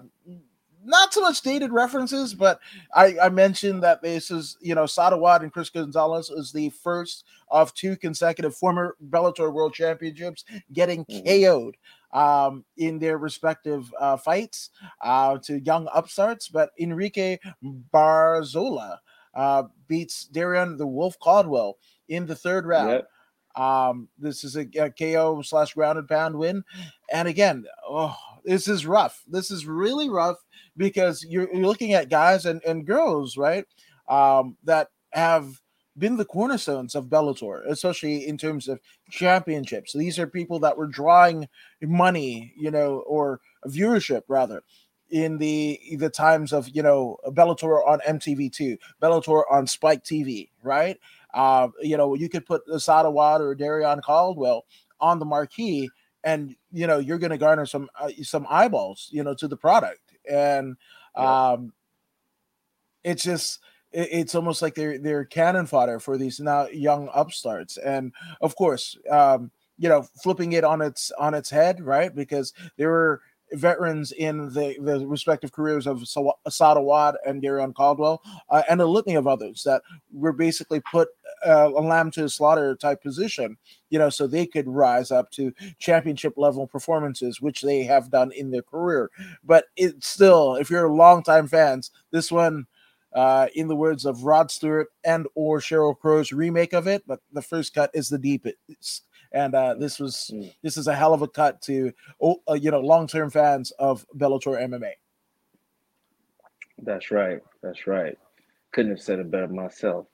[0.85, 2.61] not so much dated references, but
[2.95, 6.71] I, I mentioned that this is, you know, Saad Awad and Chris Gonzalez is the
[6.71, 11.25] first of two consecutive former Bellator World Championships getting Mhm.
[11.25, 11.77] KO'd
[12.13, 14.71] um, in their respective uh, fights
[15.03, 16.49] uh, to young upstarts.
[16.49, 17.39] But Enrique
[17.93, 18.99] Barzola
[19.35, 22.91] uh, beats Darrion the Wolf Caldwell in the third round.
[22.91, 23.09] Yep.
[23.57, 26.65] Um, this is a, a KO slash grounded pound win.
[27.13, 29.23] And again, oh, this is rough.
[29.27, 30.37] This is really rough
[30.77, 33.65] because you're, you're looking at guys and, and girls, right?
[34.09, 35.61] Um, that have
[35.99, 39.93] been the cornerstones of Bellator, especially in terms of championships.
[39.93, 41.49] These are people that were drawing
[41.83, 44.63] money, you know, or viewership rather
[45.11, 50.99] in the the times of you know Bellator on MTV2, Bellator on Spike TV, right?
[51.35, 54.65] Uh, you know, you could put Saad Awad or Darrion Caldwell
[55.01, 55.91] on the marquee,
[56.25, 59.57] and you know you're going to garner some uh, some eyeballs, you know, to the
[59.57, 60.77] product, and
[61.17, 61.37] Yeah.
[61.53, 61.73] um,
[63.05, 63.61] it's just
[63.93, 68.55] it- it's almost like they're they're cannon fodder for these now young upstarts, and of
[68.57, 72.15] course, um, you know, flipping it on its on its head, right?
[72.15, 77.75] Because there were veterans in the, the respective careers of Sawa- Saad Awad and Darrion
[77.75, 79.83] Caldwell, uh, and a litany of others that
[80.13, 81.09] were basically put
[81.47, 83.57] uh, a lamb to the slaughter type position,
[83.89, 88.33] you know, so they could rise up to championship level performances, which they have done
[88.33, 89.11] in their career.
[89.45, 92.67] But it's still, if you're a longtime fans, this one,
[93.13, 97.21] uh, in the words of Rod Stewart and or Sheryl Crow's remake of it, but
[97.33, 99.05] the first cut is the deepest.
[99.33, 100.53] And uh, this was Mm.
[100.63, 104.07] this is a hell of a cut to uh, you know long term fans of
[104.17, 104.93] Bellator MMA.
[106.83, 107.41] That's right.
[107.63, 108.17] That's right.
[108.73, 110.07] Couldn't have said it better myself.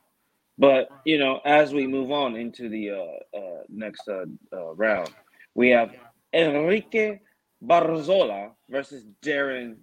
[0.59, 5.11] But you know, as we move on into the uh, uh, next uh, uh, round,
[5.55, 5.95] we have
[6.33, 7.21] Enrique
[7.65, 9.77] Barzola versus Darren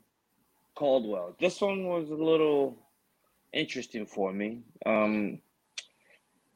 [0.75, 1.35] Caldwell.
[1.39, 2.77] This one was a little
[3.53, 4.61] interesting for me.
[4.85, 5.39] Um,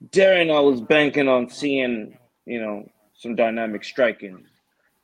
[0.10, 4.46] Darren, I was banking on seeing, you know, some dynamic striking,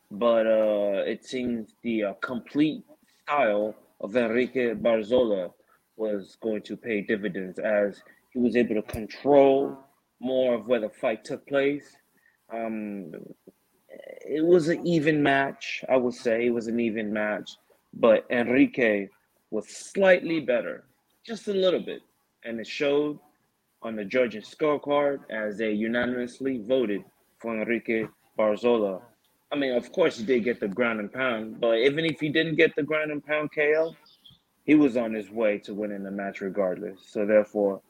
[0.10, 2.84] but uh, it seems the uh, complete
[3.24, 5.52] style of Enrique Barzola
[5.98, 8.02] was going to pay dividends as
[8.32, 9.78] he was able to control
[10.20, 11.96] more of where the fight took place.
[12.52, 13.12] Um,
[14.26, 16.48] it was an even match, I would say.
[16.48, 17.52] It was an even match,
[17.94, 19.10] but Enrique
[19.52, 20.86] was slightly better,
[21.26, 22.02] just a little bit,
[22.46, 23.20] and it showed
[23.82, 27.04] on the judges' scorecard as they unanimously voted
[27.44, 28.08] for Enrique
[28.40, 29.02] Barzola.
[29.52, 32.30] I mean, of course, he did get the ground and pound, but even if he
[32.30, 33.96] didn't get the ground and pound KO,
[34.64, 37.02] he was on his way to winning the match regardless.
[37.06, 37.82] So therefore,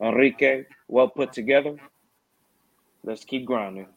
[0.00, 1.76] Enrique, well put together.
[3.04, 3.88] Let's keep grinding.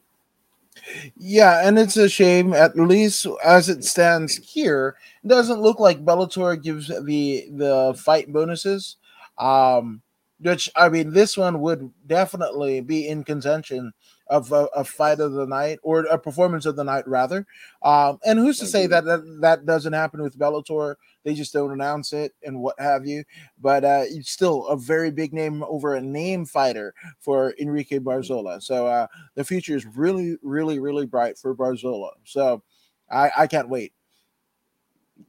[1.15, 2.51] Yeah, and it's a shame.
[2.51, 8.33] At least as it stands here, it doesn't look like Bellator gives the the fight
[8.33, 8.97] bonuses.
[9.37, 10.01] Um,
[10.39, 13.93] which I mean, this one would definitely be in contention
[14.33, 17.45] of a, a fight of the night or a performance of the night, rather.
[17.83, 20.95] Um, and who's to say that, that that doesn't happen with Bellator?
[21.23, 23.23] They just don't announce it and what have you.
[23.61, 28.61] But uh, it's still a very big name over a name fighter for Enrique Barzola.
[28.61, 32.11] So uh, the future is really, really, really bright for Barzola.
[32.23, 32.63] So
[33.11, 33.93] I, I can't wait.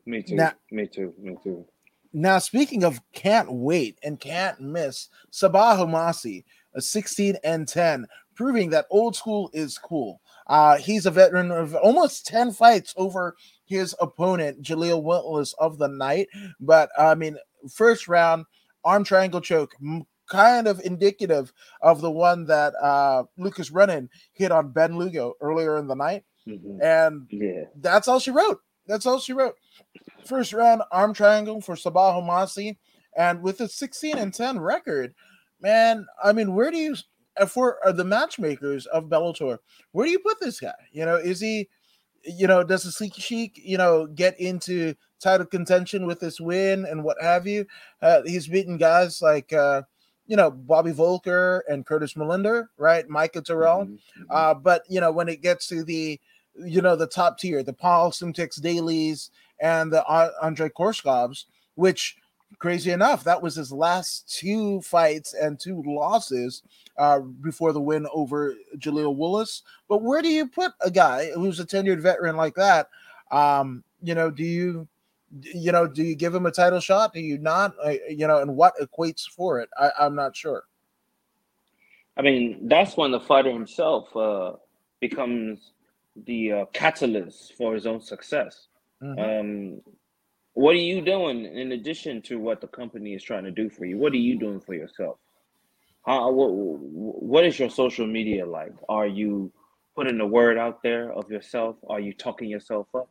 [0.07, 0.37] Me too.
[0.37, 1.13] Now- me too.
[1.19, 1.67] Me too.
[2.17, 6.45] Now, speaking of can't wait and can't miss, Sabah Homasi,
[6.77, 10.21] a 16 and 10, proving that old school is cool.
[10.47, 15.89] Uh, he's a veteran of almost 10 fights over his opponent, Jaleel Willis of the
[15.89, 16.29] night.
[16.61, 17.37] But I mean,
[17.73, 18.45] first round,
[18.85, 24.51] arm triangle choke, m- kind of indicative of the one that uh, Lucas Brennan hit
[24.53, 26.25] on Ben Lugo earlier in the night.
[26.47, 26.83] Mhm.
[26.83, 27.65] And Yeah.
[27.77, 28.61] that's all she wrote.
[28.87, 29.57] That's all she wrote.
[30.27, 32.77] First round arm triangle for Sabah Homasi.
[33.17, 35.15] And with a 16 and 10 record,
[35.61, 36.97] man, I mean, where do you,
[37.37, 39.59] uh, for uh, the matchmakers of Bellator,
[39.93, 40.75] where do you put this guy?
[40.93, 41.69] You know, is he,
[42.25, 46.85] you know, does the Sleeky Sheik, you know, get into title contention with this win
[46.87, 47.67] and what have you?
[48.03, 49.83] Uh, he's beaten guys like, uh,
[50.27, 53.09] you know, Bobby Voelker and Curtis Millender, right?
[53.09, 53.85] Micah Terrell.
[53.87, 53.99] Mhm.
[54.19, 54.27] Mhm.
[54.31, 56.19] Uh, but you know, when it gets to the
[56.57, 61.45] you know the top tier, the Paul Semtex Daleys and the uh, Andre Koreshkovs,
[61.75, 62.17] which
[62.59, 66.63] crazy enough, that was his last two fights and two losses
[66.97, 69.63] uh, before the win over Jaleel Willis.
[69.89, 72.89] But where do you put a guy who's a tenured veteran like that?
[73.31, 74.89] Um, you know, do you
[75.43, 77.13] you know do you give him a title shot?
[77.13, 77.75] Do you not?
[77.85, 79.69] Uh, you know, and what equates for it?
[79.79, 80.65] I, I'm not sure.
[82.17, 84.53] I mean, that's when the fighter himself uh,
[85.01, 85.73] becomes
[86.27, 88.69] the uh, catalyst for his own success.
[89.03, 89.41] Mhm.
[89.41, 89.81] Um,
[90.53, 93.85] what are you doing in addition to what the company is trying to do for
[93.85, 93.99] you?
[93.99, 95.19] What are you doing for yourself?
[96.07, 98.75] How what what is your social media like?
[98.89, 99.53] Are you
[99.97, 101.77] putting the word out there of yourself?
[101.89, 103.09] Are you talking yourself up?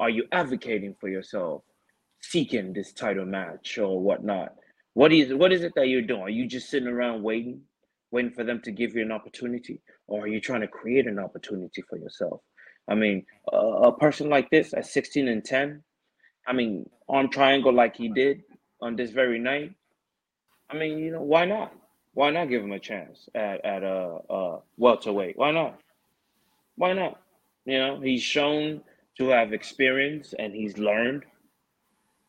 [0.00, 1.62] Are you advocating for yourself,
[2.20, 4.54] seeking this title match or whatnot?
[4.94, 6.22] What is what is it that you're doing?
[6.22, 7.60] Are you just sitting around waiting,
[8.10, 11.20] waiting for them to give you an opportunity, or are you trying to create an
[11.20, 12.40] opportunity for yourself?
[12.88, 15.82] I mean, a, a person like this at 16 and 10,
[16.48, 18.42] I mean, arm triangle like he did
[18.80, 19.70] on this very night.
[20.68, 21.72] I mean, you know, why not?
[22.14, 25.36] Why not give him a chance at at a uh, uh, welterweight?
[25.38, 25.78] Why not?
[26.76, 27.20] Why not?
[27.64, 28.82] You know, he's shown
[29.18, 31.24] to have experience and he's learned.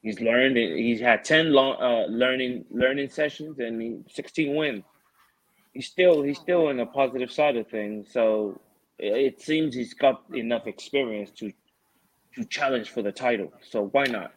[0.02, 0.58] He's learned.
[0.58, 4.84] He's had ten long uh, learning learning sessions and he, sixteen wins.
[5.74, 8.08] He's still he's still in the positive side of things.
[8.12, 8.60] So
[9.00, 11.52] it seems he's got enough experience to
[12.36, 13.52] to challenge for the title.
[13.70, 14.34] So why not?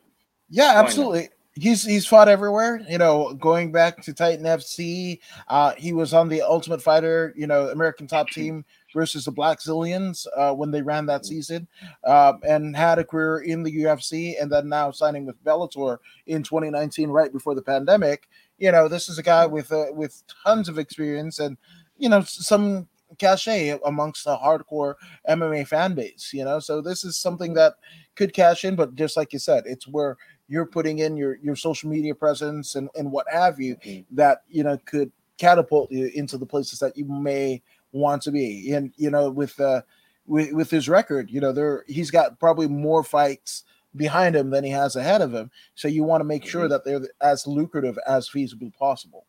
[0.48, 2.80] Yeah, absolutely he's he's fought everywhere.
[2.88, 7.46] You know, going back to Titan FC, uh, he was on the Ultimate Fighter, you
[7.46, 8.64] know, American Top Team
[8.94, 11.66] versus the Blackzilians uh, when they ran that season,
[12.04, 16.42] uh, and had a career in the UFC, and then now signing with Bellator in
[16.42, 18.28] 2019, right before the pandemic.
[18.58, 21.56] You know, this is a guy with uh, with tons of experience and
[21.98, 22.88] you know some
[23.18, 24.94] cachet amongst the hardcore
[25.28, 26.30] MMA fan base.
[26.32, 27.74] You know, so this is something that
[28.14, 30.16] could cash in, but just like you said, it's where
[30.48, 34.14] you're putting in your your social media presence and and what have you mm-hmm.
[34.14, 37.60] that you know could catapult you into the places that you may
[37.92, 39.82] want to be and you know with uh
[40.26, 44.64] with, with his record you know there he's got probably more fights behind him than
[44.64, 46.72] he has ahead of him so you want to make sure mm-hmm.
[46.72, 49.26] that they're as lucrative as feasibly possible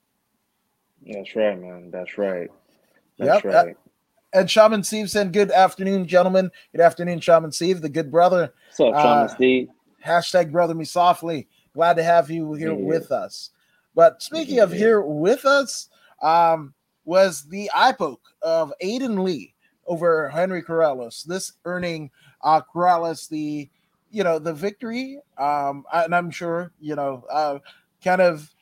[1.06, 2.50] that's right man that's right
[3.18, 3.54] that's yep.
[3.54, 3.78] right
[4.34, 6.52] and Shaman Steve said, Good afternoon, gentlemen.
[6.74, 8.54] Good afternoon, Shaman Steve, the good brother.
[8.76, 9.70] What's up, Shaman uh, Steve?
[10.06, 11.48] Hashtag brother me softly.
[11.74, 12.86] Glad to have you here yeah.
[12.86, 13.52] with us.
[13.96, 14.64] But speaking yeah.
[14.64, 15.90] of here with us,
[16.22, 16.74] um,
[17.06, 19.54] was the eye poke of Aiden Lee
[19.88, 21.24] over Henry Corrales.
[21.24, 23.70] This earning uh Corrales the
[24.12, 25.20] you know the victory.
[25.38, 27.60] Um, and I'm sure you know uh,
[28.04, 28.54] kind of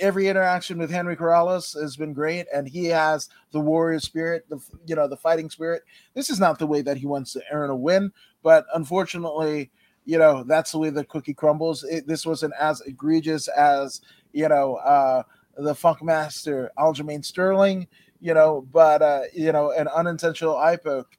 [0.00, 4.58] every interaction with Henry Corrales has been great, and he has the warrior spirit, the
[4.86, 5.82] you know the fighting spirit.
[6.14, 9.70] This is not the way that he wants to earn a win, but unfortunately,
[10.04, 11.84] you know that's the way the cookie crumbles.
[11.84, 14.00] It, this wasn't as egregious as
[14.32, 15.22] you know uh,
[15.56, 17.86] the Funk Master Aljamain Sterling,
[18.20, 21.16] you know, but uh, you know an unintentional eye poke.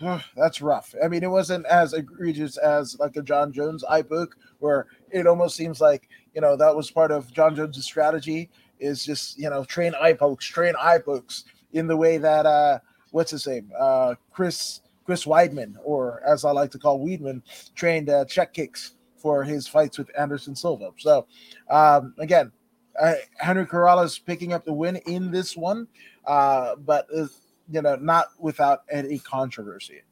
[0.36, 0.94] that's rough.
[1.02, 5.26] I mean, it wasn't as egregious as like a Jon Jones eye poke, where it
[5.26, 9.50] almost seems like you know that was part of Jon Jones' strategy is just you
[9.50, 12.78] know train eye pokes, train eye pokes in the way that uh
[13.12, 17.42] what's his name uh Chris Chris Weidman, or as I like to call Weidman,
[17.74, 20.90] trained uh, check kicks for his fights with Anderson Silva.
[20.98, 21.26] So,
[21.68, 22.52] um, again,
[23.00, 25.86] uh, Henry Corrales picking up the win in this one,
[26.26, 27.26] uh, but uh,
[27.70, 30.02] you know, not without any controversy.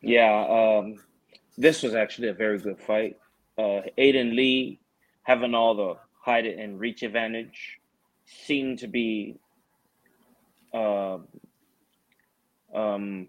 [0.00, 0.96] Yeah, um,
[1.56, 3.18] this was actually a very good fight.
[3.58, 4.80] Uh, Aiden Lee
[5.22, 7.78] having all the height and reach advantage
[8.24, 9.36] seemed to be
[10.74, 11.18] uh,
[12.74, 13.28] um,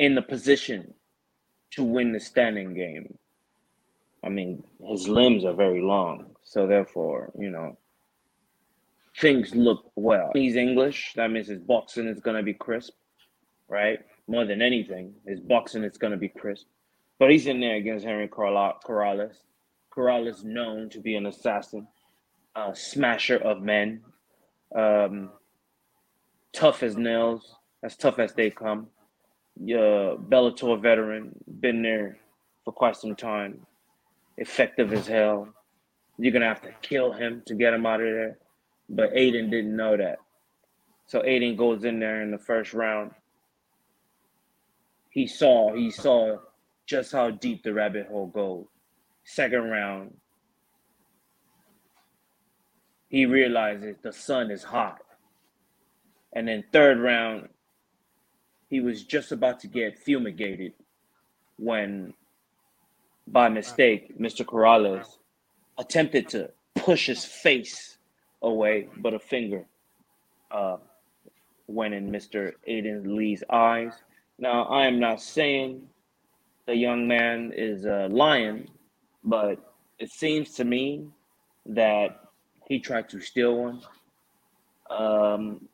[0.00, 0.94] in the position
[1.70, 3.18] to win the standing game.
[4.24, 7.76] I mean, his limbs are very long, so therefore, you know,
[9.18, 10.30] things look well.
[10.32, 12.94] He's English, that means his boxing is going to be crisp,
[13.68, 14.00] right?
[14.26, 16.66] More than anything, his boxing is going to be crisp.
[17.18, 19.34] But he's in there against Henry Corrales.
[19.94, 21.86] Corrales known to be an assassin,
[22.56, 24.00] a smasher of men,
[24.74, 25.28] um,
[26.54, 28.88] tough as nails, as tough as they come
[29.62, 32.18] uh, Bellator veteran, been there
[32.64, 33.66] for quite some time,
[34.36, 35.48] effective as hell.
[36.18, 38.38] You're gonna have to kill him to get him out of there.
[38.88, 40.18] But Aiden didn't know that.
[41.06, 43.12] So Aiden goes in there in the first round.
[45.10, 46.38] He saw, he saw
[46.86, 48.66] just how deep the rabbit hole goes.
[49.24, 50.14] Second round,
[53.08, 54.98] he realizes the sun is hot.
[56.32, 57.48] And then third round,
[58.70, 60.72] he was just about to get fumigated
[61.58, 62.14] when,
[63.26, 64.46] by mistake, Mr.
[64.46, 65.18] Corrales
[65.76, 67.98] attempted to push his face
[68.42, 69.64] away, but a finger
[70.52, 70.76] uh,
[71.66, 72.52] went in Mr.
[72.68, 73.92] Aiden Lee's eyes.
[74.38, 75.82] Now, I am not saying
[76.66, 78.68] the young man is a lion,
[79.24, 79.58] but
[79.98, 81.08] it seems to me
[81.66, 82.20] that
[82.68, 83.82] he tried to steal one.
[84.88, 85.68] Um,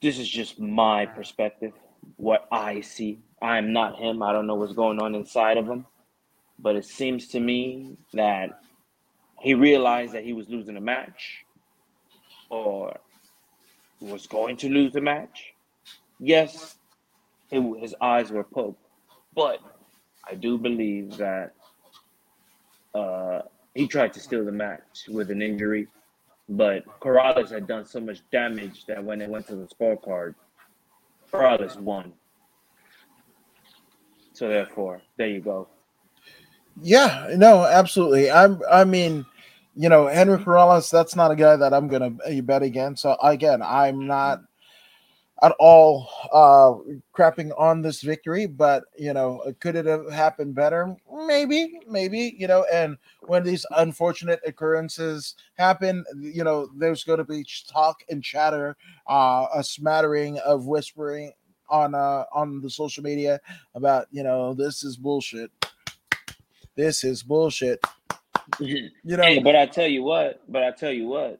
[0.00, 1.72] this is just my perspective,
[2.16, 3.20] what I see.
[3.42, 4.22] I am not him.
[4.22, 5.86] I don't know what's going on inside of him,
[6.58, 8.60] but it seems to me that
[9.40, 11.44] he realized that he was losing a match,
[12.50, 12.96] or
[14.00, 15.52] was going to lose the match.
[16.20, 16.76] Yes,
[17.50, 18.82] his eyes were poked,
[19.34, 19.60] but
[20.28, 21.54] I do believe that
[22.94, 23.42] uh,
[23.74, 25.86] he tried to steal the match with an injury,
[26.48, 30.34] but Corrales had done so much damage that when it went to the scorecard,
[31.30, 32.12] Corrales won.
[34.32, 35.68] So therefore, there you go.
[36.80, 38.30] Yeah, no, absolutely.
[38.30, 38.62] I'm.
[38.70, 39.26] I mean,
[39.74, 40.90] you know, Henry Corrales.
[40.90, 43.02] That's not a guy that I'm going to uh, bet against.
[43.02, 44.42] So again, I'm not
[45.42, 46.74] at all uh
[47.16, 50.96] crapping on this victory but you know could it have happened better?
[51.26, 57.24] Maybe maybe you know and when these unfortunate occurrences happen you know there's going to
[57.24, 58.76] be talk and chatter
[59.08, 61.32] uh a smattering of whispering
[61.70, 63.40] on uh on the social media
[63.74, 65.50] about you know this is bullshit.
[66.74, 67.80] This is bullshit.
[68.60, 71.38] You know hey, but i tell you what but i tell you what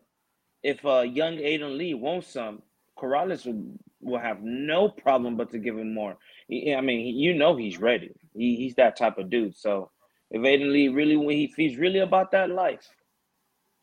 [0.62, 2.62] if uh young aiden lee wants some
[2.98, 3.62] Corrales will,
[4.00, 6.16] will have no problem but to give him more.
[6.50, 8.12] I mean, you know he's ready.
[8.34, 9.56] He, he's that type of dude.
[9.56, 9.90] So
[10.30, 12.88] if Aiden Lee really, when he, he's really about that life,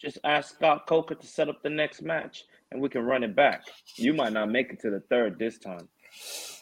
[0.02, 3.36] just ask Scott Coker to set up the next match and we can run it
[3.36, 3.64] back.
[3.96, 5.88] You might not make it to the third this time.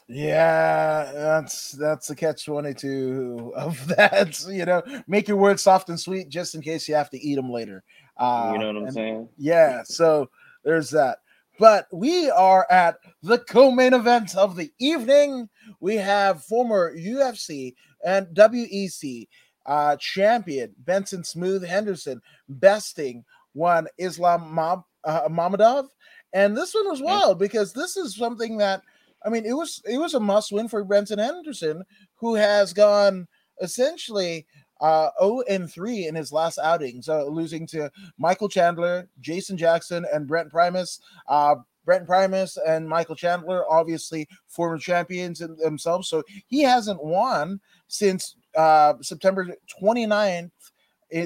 [0.08, 4.44] Yeah, that's that's the catch twenty two of that.
[4.48, 7.36] You know, make your words soft and sweet just in case you have to eat
[7.36, 7.84] them later.
[8.18, 9.30] Uh, you know what I'm and, saying?
[9.38, 9.84] Yeah.
[9.84, 10.30] So
[10.64, 11.20] there's that.
[11.60, 15.50] But we are at the co-main event of the evening.
[15.80, 19.28] We have former UFC and WEC
[19.66, 23.24] uh, champion Benson Smooth Henderson besting
[23.54, 25.88] one Islam Mab- uh, Mamedov,
[26.34, 28.82] and this one was wild because this is something that
[29.26, 31.84] I mean it was it was a must win for Benson Henderson,
[32.16, 33.28] who has gone
[33.62, 34.46] essentially
[34.84, 40.06] uh, 0 and 3 in his last outings, uh, losing to Michael Chandler, Jason Jackson,
[40.14, 41.00] and Brent Primus.
[41.28, 41.56] Uh,
[41.86, 46.08] Brent Primus and Michael Chandler, obviously former champions themselves.
[46.10, 49.48] So he hasn't won since uh, September
[49.82, 50.52] 29th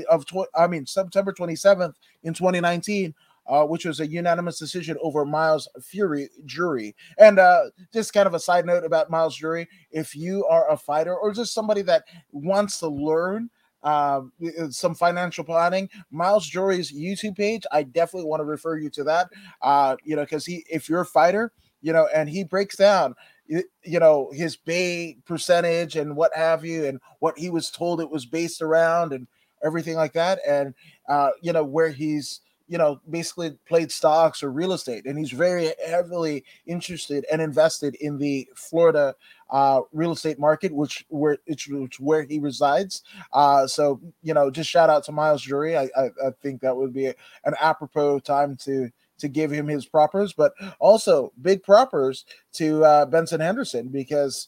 [0.10, 1.94] of, tw- I mean, September 27th
[2.24, 3.14] in 2019
[3.48, 6.96] uh, which was a unanimous decision over Miles Fury Jury.
[7.18, 10.78] And uh, just kind of a side note about Miles Jury if you are a
[10.78, 13.50] fighter or just somebody that wants to learn
[13.84, 14.22] uh,
[14.70, 15.90] some financial planning.
[16.12, 19.30] Miles Jury's YouTube page, I definitely want to refer you to that.
[19.62, 23.16] Uh, you know, because he, if you're a fighter, you know, and he breaks down,
[23.46, 28.02] you, you know, his bay percentage and what have you, and what he was told
[28.02, 29.28] it was based around, and
[29.64, 30.74] everything like that, and
[31.08, 35.32] uh, you know, where he's you know, basically played stocks or real estate, and he's
[35.32, 39.16] very heavily interested and invested in the Florida
[39.50, 41.68] uh, real estate market, which where it's,
[42.00, 43.04] where he resides.
[43.34, 45.78] Uh, so you know, just shout out to Miles Jury.
[45.78, 48.90] I, I, I think that would be an apropos time to
[49.20, 54.48] to give him his propers, but also big propers to uh, Benson Henderson because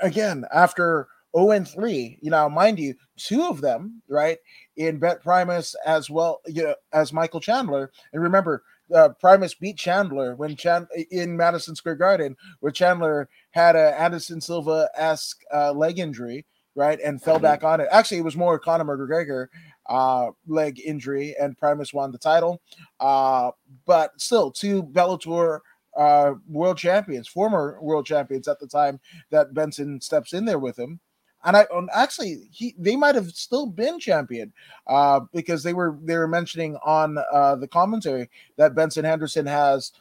[0.00, 4.38] again, after 0 and 3, you know, mind you, two of them, right,
[4.76, 7.90] in Bet Primus as well, you know, as Michael Chandler.
[8.12, 8.62] And remember,
[8.94, 14.40] uh, Primus beat Chandler when Chan in Madison Square Garden, where Chandler had a Anderson
[14.40, 17.42] Silva esque uh, leg injury, right, and fell mm-hmm.
[17.42, 17.88] back on it.
[17.90, 19.48] Actually, it was more Conor McGregor
[19.88, 22.60] uh, leg injury, and Primus won the title.
[23.00, 23.50] Uh,
[23.86, 25.60] but still, two Bellator
[25.96, 29.00] uh, world champions, former world champions at the time
[29.30, 31.00] that Benson steps in there with him
[31.46, 34.52] and I actually he they might have still been champion
[34.86, 39.92] uh, because they were they were mentioning on uh, the commentary that Benson Henderson has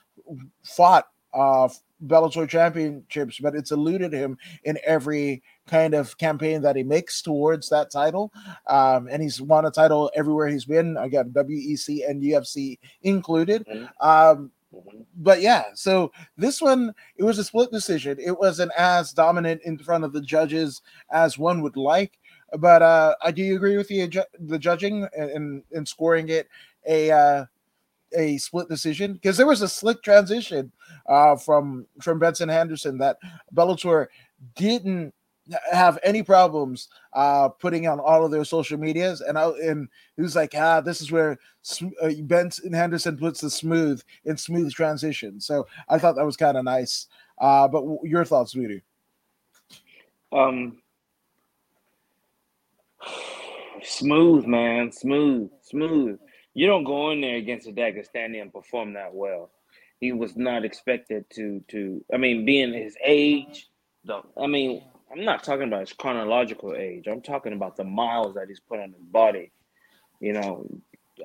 [0.64, 1.70] fought uh,
[2.06, 7.70] Bellator championships, but it's eluded him in every kind of campaign that he makes towards
[7.70, 8.32] that title.
[8.68, 13.66] Um, and he's won a title everywhere he's been, again, WEC and UFC included.
[13.66, 14.08] Mm-hmm.
[14.08, 14.52] Um,
[15.18, 18.18] but yeah, so this one it was a split decision.
[18.20, 22.20] It wasn't as dominant in front of the judges as one would like.
[22.58, 26.48] But uh, I do agree with the the judging and and scoring it
[26.88, 27.46] a uh,
[28.16, 30.72] a split decision because there was a slick transition
[31.08, 33.18] uh, from from Benson Henderson that
[33.54, 34.08] Bellator
[34.56, 35.14] didn't
[35.72, 39.22] have any problems uh putting on all of their social medias.
[39.22, 41.38] And I and he was like ah this is where
[42.02, 45.40] uh, Benson Henderson puts the smooth in smooth transition.
[45.40, 47.08] So I thought that was kind of nice.
[47.38, 48.80] Uh but w- your thoughts Voodoo
[50.32, 50.78] um
[53.84, 54.92] smooth man.
[54.92, 55.50] Smooth.
[55.62, 56.20] Smooth.
[56.54, 59.52] You don't go in there against a Dagestani and perform that well.
[60.00, 63.70] He was not expected to to I mean being his age
[64.06, 64.84] the I mean,
[65.16, 67.08] I'm not talking about his chronological age.
[67.08, 69.52] I'm talking about the miles that he's put on his body.
[70.20, 70.68] You know,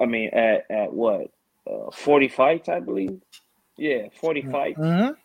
[0.01, 1.31] I mean, at at what,
[1.71, 3.21] uh, 40 fights, I believe.
[3.77, 4.79] Yeah, 40 fights.
[4.79, 5.17] Mhm.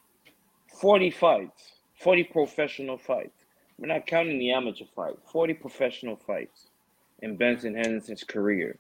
[0.80, 1.80] 40 fights.
[2.00, 3.46] 40 professional fights.
[3.78, 5.16] We're not counting the amateur fight.
[5.32, 6.70] 40 professional fights
[7.22, 8.80] in Benson Henderson's career.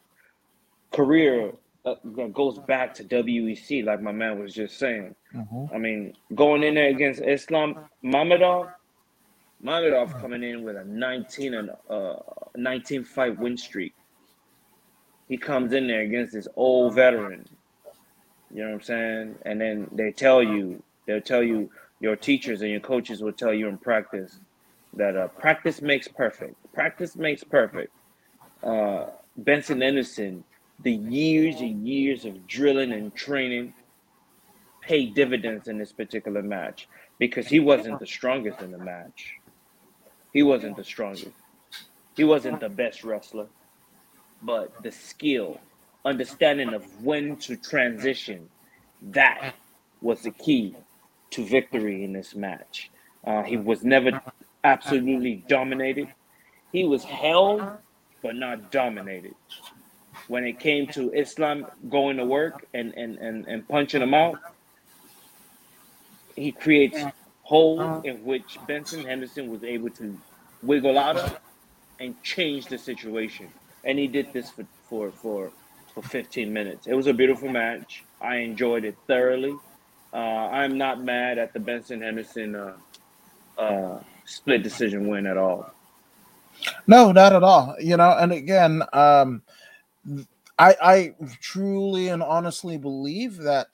[0.91, 5.15] Career that goes back to WEC, like my man was just saying.
[5.33, 5.73] Mhm.
[5.73, 8.73] I mean, going in there against Islam Mamedov,
[9.63, 12.15] Mamedov coming in with a 19 and uh
[12.55, 13.93] 19 fight win streak.
[15.27, 17.45] He comes in there against this old veteran.
[18.53, 19.35] You know what I'm saying?
[19.43, 23.53] And then they tell you, they'll tell you, your teachers and your coaches will tell
[23.53, 24.39] you in practice
[24.93, 26.55] that uh, practice makes perfect.
[26.73, 27.91] Practice makes perfect.
[28.63, 30.43] Uh, Benson Anderson,
[30.83, 33.73] the years and years of drilling and training
[34.81, 36.87] paid dividends in this particular match
[37.17, 39.35] because he wasn't the strongest in the match.
[40.36, 41.31] He wasn't the strongest.
[42.17, 43.47] He wasn't the best wrestler,
[44.41, 45.61] but the skill,
[46.03, 48.49] understanding of when to transition,
[49.01, 49.55] that
[50.01, 50.75] was the key
[51.31, 52.91] to victory in this match.
[53.25, 54.21] Uh, he was never
[54.65, 56.09] absolutely dominated.
[56.73, 57.63] He was held,
[58.21, 59.36] but not dominated.
[60.27, 64.38] When it came to Islam going to work and, and, and, and punching him out,
[66.36, 67.01] he creates
[67.45, 70.19] holes in which Benson Henderson was able to
[70.66, 71.39] wiggle out of
[71.99, 73.47] and change the situation.
[73.84, 75.51] And he did this for, for, for,
[75.93, 76.88] for 15 minutes.
[76.88, 78.03] It was a beautiful match.
[78.22, 79.55] I enjoyed it thoroughly.
[80.13, 82.74] Uh, I'm not mad at the Benson Henderson uh,
[83.57, 85.70] uh, split decision win at all.
[86.88, 87.76] No, not at all.
[87.80, 89.41] You know, and again, um,
[90.57, 93.68] I I truly and honestly believe that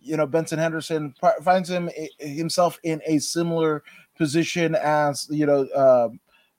[0.00, 3.82] you know Benson Henderson fi- finds him himself in a similar
[4.16, 6.08] position as you know uh,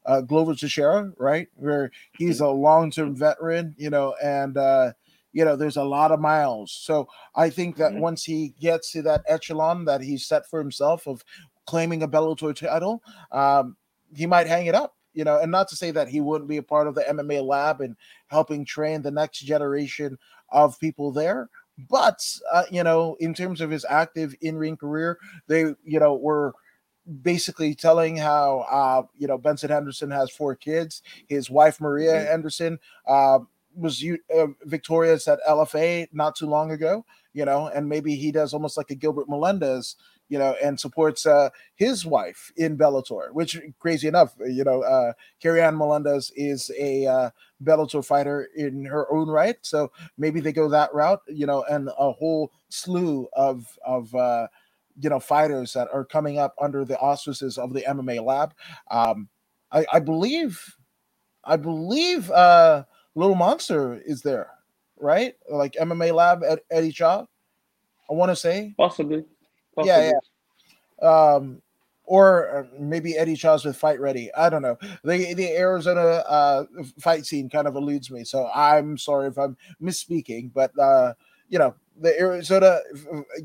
[0.06, 1.48] uh, Glover Teixeira, right?
[1.56, 4.94] Where he's a long term veteran, you know, and uh,
[5.34, 6.72] you know there's a lot of miles.
[6.72, 8.00] So I think that Mhm.
[8.00, 11.24] once he gets to that echelon that he's set for himself of
[11.66, 13.78] claiming a Bellator title, um,
[14.16, 14.96] he might hang it up.
[15.14, 17.42] You know, and not to say that he wouldn't be a part of the MMA
[17.42, 17.96] lab and
[18.28, 20.18] helping train the next generation
[20.50, 21.50] of people there.
[21.90, 26.54] But uh, you know, in terms of his active in-ring career, they you know were
[27.22, 31.02] basically telling how uh, you know Benson Henderson has four kids.
[31.28, 32.28] His wife Maria Mhm.
[32.28, 33.40] Henderson uh,
[33.76, 34.04] was
[34.36, 37.06] uh, victorious at LFA not too long ago.
[37.34, 39.96] You know, and maybe he does almost like a Gilbert Melendez.
[40.32, 45.14] You know, and supports uh, his wife in Bellator, which crazy enough, you know, uh,
[45.42, 47.30] Keri Anne Melendez is a uh,
[47.64, 49.58] Bellator fighter in her own right.
[49.64, 54.50] So maybe they go that route, you know, and a whole slew of of uh,
[55.00, 58.54] you know fighters that are coming up under the auspices of the MMA lab.
[58.92, 59.30] Um,
[59.72, 60.76] I, I believe,
[61.44, 62.84] I believe, uh,
[63.16, 64.50] Little Monster is there,
[65.00, 65.34] right?
[65.50, 67.26] Like MMA lab at Eddie Shaw.
[68.10, 69.24] I want to say, Possibly.
[69.84, 70.12] Yeah,
[71.00, 71.08] Possibly.
[71.08, 71.62] um,
[72.06, 74.32] or uh, maybe Eddie Shaw's with Fight Ready.
[74.34, 74.78] I don't know.
[75.04, 76.64] The the Arizona uh,
[77.00, 80.52] fight scene kind of eludes me, so I'm sorry if I'm misspeaking.
[80.52, 81.14] But uh,
[81.50, 82.80] you know, the Arizona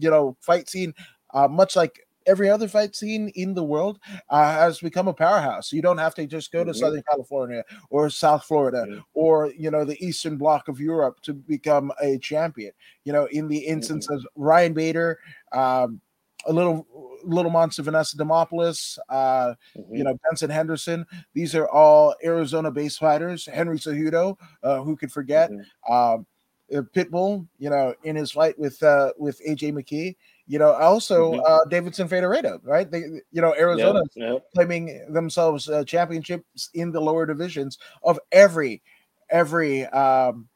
[0.01, 0.95] you know fight scene,
[1.35, 3.99] uh, much like every other fight scene in the world,
[4.31, 5.71] uh, has become a powerhouse.
[5.75, 6.77] You don't have to just go to Mhm.
[6.77, 9.05] Southern California or South Florida Mhm.
[9.13, 12.73] or you know the Eastern Bloc of Europe to become a champion.
[13.05, 15.19] You know, in the instance of Ryan Bader.
[15.53, 16.01] Um,
[16.47, 16.87] a little
[17.25, 19.55] little monster Vanessa Demopoulos, uh,
[19.91, 21.07] you know, Benson Henderson.
[21.33, 23.47] These are all Arizona based fighters.
[23.47, 25.51] Henry Cejudo, uh, who could forget?
[25.51, 25.65] Mhm.
[25.91, 26.27] Um,
[26.75, 30.17] uh, Pitbull, you know, in his fight with uh, with AJ McKee.
[30.47, 31.43] You know, also Mhm.
[31.47, 32.91] uh, Davidson Federado, right?
[32.91, 32.99] They,
[33.33, 34.47] you know, Arizona Yep, yep.
[34.55, 38.83] claiming themselves uh, championships in the lower divisions of every
[39.31, 40.49] every um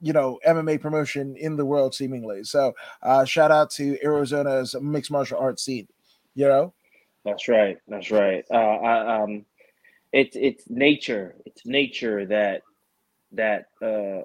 [0.00, 2.44] you know MMA promotion in the world seemingly.
[2.44, 5.88] So uh shout out to Arizona's mixed martial arts scene.
[6.34, 6.74] You know,
[7.24, 7.78] That's right.
[7.88, 8.44] That's right.
[8.50, 9.44] Uh, I, um,
[10.12, 11.36] it's it's nature.
[11.46, 12.62] It's nature that
[13.32, 14.22] that uh,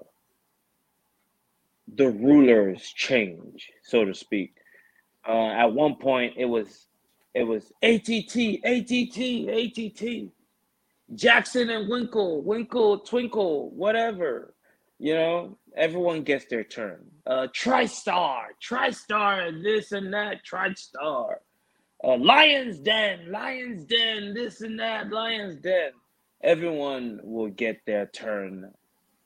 [1.96, 4.54] the rulers change, so to speak.
[5.28, 6.88] Uh, at one point, it was
[7.34, 9.20] it was ATT, ATT,
[9.50, 10.32] ATT,
[11.14, 14.54] Jackson and Winkle, Winkle, Twinkle, whatever.
[15.00, 17.06] You know, everyone gets their turn.
[17.28, 21.36] Uh, TriStar, TriStar, this and that, TriStar.
[22.04, 25.92] Uh, Lions Den, Lions Den, this and that, Lions Den.
[26.44, 28.72] Everyone will get their turn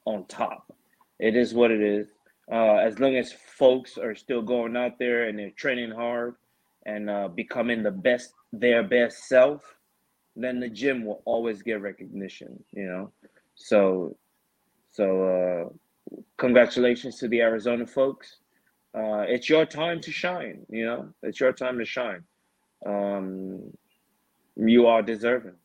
[0.05, 0.73] on top.
[1.19, 2.07] It is what it is.
[2.51, 6.35] Uh, as long as folks are still going out there and they're training hard
[6.85, 9.75] and uh, becoming the best their best self,
[10.35, 12.61] then the gym will always get recognition.
[12.73, 13.11] You know,
[13.55, 14.17] so
[14.91, 15.69] so
[16.13, 18.37] uh, congratulations to the Arizona folks.
[18.93, 20.65] Uh, it's your time to shine.
[20.69, 22.23] You know, it's your time to shine.
[22.85, 23.71] Um,
[24.57, 25.55] you are deserving.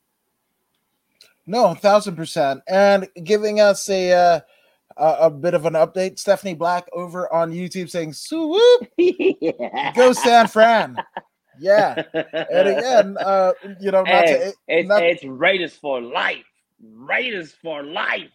[1.46, 2.62] No, thousand percent.
[2.68, 4.44] And giving us a
[4.96, 9.92] uh, a bit of an update, Stephanie Black over on YouTube saying, "Swoop, yeah.
[9.92, 10.96] go San Fran."
[11.58, 16.44] Yeah, and again, uh, you know, hey, to, it's, not, it's Raiders for life.
[16.80, 18.30] Raiders for life.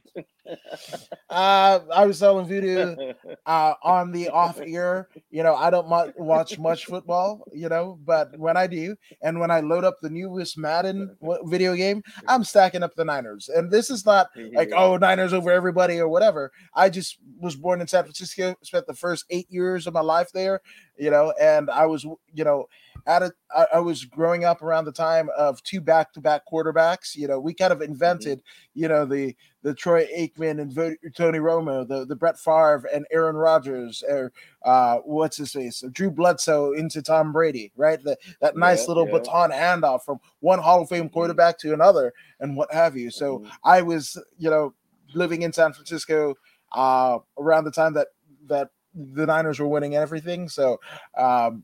[1.29, 3.13] uh, I was telling Voodoo
[3.45, 7.99] uh, on the off ear, you know, I don't mu- watch much football, you know,
[8.05, 12.43] but when I do, and when I load up the newest Madden video game, I'm
[12.43, 13.49] stacking up the Niners.
[13.49, 16.51] And this is not like, oh, Niners over everybody or whatever.
[16.75, 20.31] I just was born in San Francisco, spent the first eight years of my life
[20.33, 20.61] there,
[20.97, 22.67] you know, and I was, you know,
[23.07, 27.15] at it, I, I, was growing up around the time of two back-to-back quarterbacks.
[27.15, 27.91] You know, we kind of mm-hmm.
[27.91, 28.70] invented, mm-hmm.
[28.73, 33.35] You know, the the Troy Aikman and Tony Romo, the the Brett Favre and Aaron
[33.35, 34.31] Rodgers, or
[34.63, 38.01] uh, what's his face, Drew Bledsoe into Tom Brady, right?
[38.03, 39.19] The, that nice yeah, little yeah.
[39.19, 41.13] baton handoff from one Hall of Fame mm-hmm.
[41.13, 43.11] quarterback to another, and what have you.
[43.11, 43.49] So mm-hmm.
[43.63, 44.73] I was, you know,
[45.13, 46.35] living in San Francisco
[46.71, 48.07] uh, around the time that
[48.47, 50.47] that the Niners were winning everything.
[50.47, 50.79] So
[51.17, 51.63] um,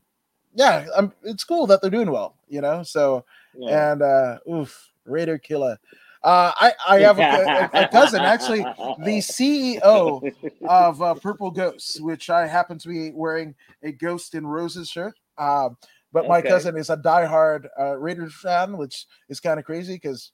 [0.54, 2.82] yeah, I'm, it's cool that they're doing well, you know.
[2.82, 3.24] So
[3.56, 3.92] yeah.
[3.92, 5.78] and uh, oof, Raider killer.
[6.22, 10.32] Uh, I I have a, a, cousin actually, the CEO
[10.68, 15.14] of uh, Purple Ghosts, which I happen to be wearing a Ghost in Roses shirt.
[15.36, 15.76] Um,
[16.12, 16.48] but my okay.
[16.48, 20.32] cousin is a diehard uh, Raiders fan, which is kind of crazy because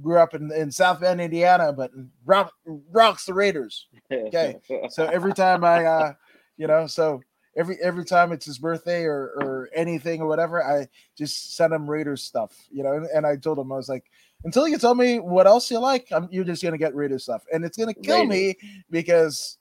[0.00, 1.90] grew up in, in South Bend, Indiana, but
[2.24, 3.86] rock, rocks the Raiders.
[4.10, 4.56] Okay,
[4.90, 6.12] so every time I, uh,
[6.56, 7.20] you know, so
[7.56, 11.88] every every time it's his birthday or or anything or whatever, I just send him
[11.88, 12.94] Raiders stuff, you know.
[12.94, 14.04] And, and I told him I was like,
[14.44, 17.22] until you tell me what else you like, I'm, you're just gonna get rid of
[17.22, 18.56] stuff, and it's gonna kill me
[18.90, 19.58] because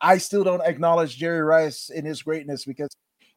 [0.00, 2.88] I still don't acknowledge Jerry Rice in his greatness because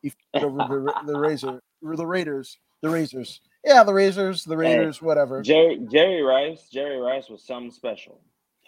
[0.02, 3.42] he over the, the Razor, the Raiders, the Razors.
[3.66, 5.42] Yeah, the Razors, the Raiders, whatever.
[5.42, 8.20] Jerry Jerry Rice, Jerry Rice was something special,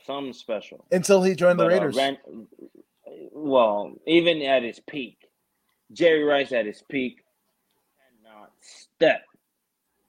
[0.05, 1.97] something special until he joined but, the uh, Raiders.
[1.97, 2.13] Uh,
[3.31, 5.17] well, even at his peak,
[5.91, 7.23] Jerry Rice at his peak
[8.23, 9.21] cannot step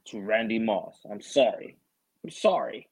[0.06, 0.98] to Randy Moss.
[1.10, 1.76] I'm sorry.
[2.26, 2.88] I'm sorry.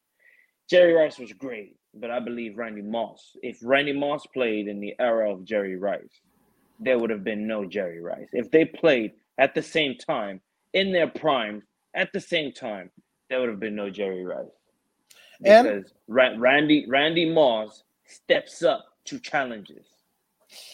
[0.70, 4.94] Jerry Rice was great, but I believe Randy Moss, if Randy Moss played in the
[5.00, 6.20] era of Jerry Rice,
[6.78, 8.28] there would have been no Jerry Rice.
[8.32, 10.40] If they played at the same time,
[10.72, 11.64] in their prime,
[11.94, 12.92] at the same time,
[13.28, 14.46] there would have been no Jerry Rice.
[15.40, 19.86] Because and- Randy Randy Moss steps up to challenges.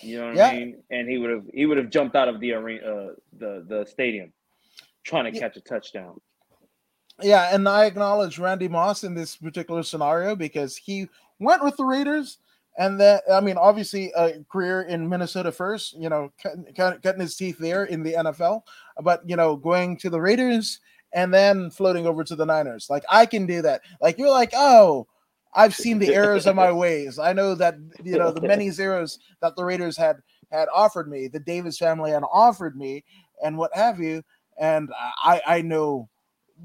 [0.02, 0.48] You know what yeah.
[0.48, 0.82] I mean?
[0.90, 3.08] And he would have he would have jumped out of the arena, uh,
[3.38, 4.34] the the stadium,
[5.02, 6.20] trying to catch a touchdown.
[7.22, 11.08] Yeah, and I acknowledge Randy Moss in this particular scenario because he
[11.38, 12.38] went with the Raiders,
[12.78, 15.94] and that I mean, obviously, a career in Minnesota first.
[15.98, 18.62] You know, cutting, cutting his teeth there in the NFL,
[19.02, 20.80] but you know, going to the Raiders
[21.12, 22.88] and then floating over to the Niners.
[22.88, 23.82] Like I can do that.
[24.00, 25.06] Like you're like, oh,
[25.54, 27.18] I've seen the errors of my ways.
[27.18, 30.16] I know that you know the many zeros that the Raiders had
[30.50, 33.04] had offered me, the Davis family had offered me,
[33.42, 34.22] and what have you.
[34.58, 34.90] And
[35.22, 36.08] I I know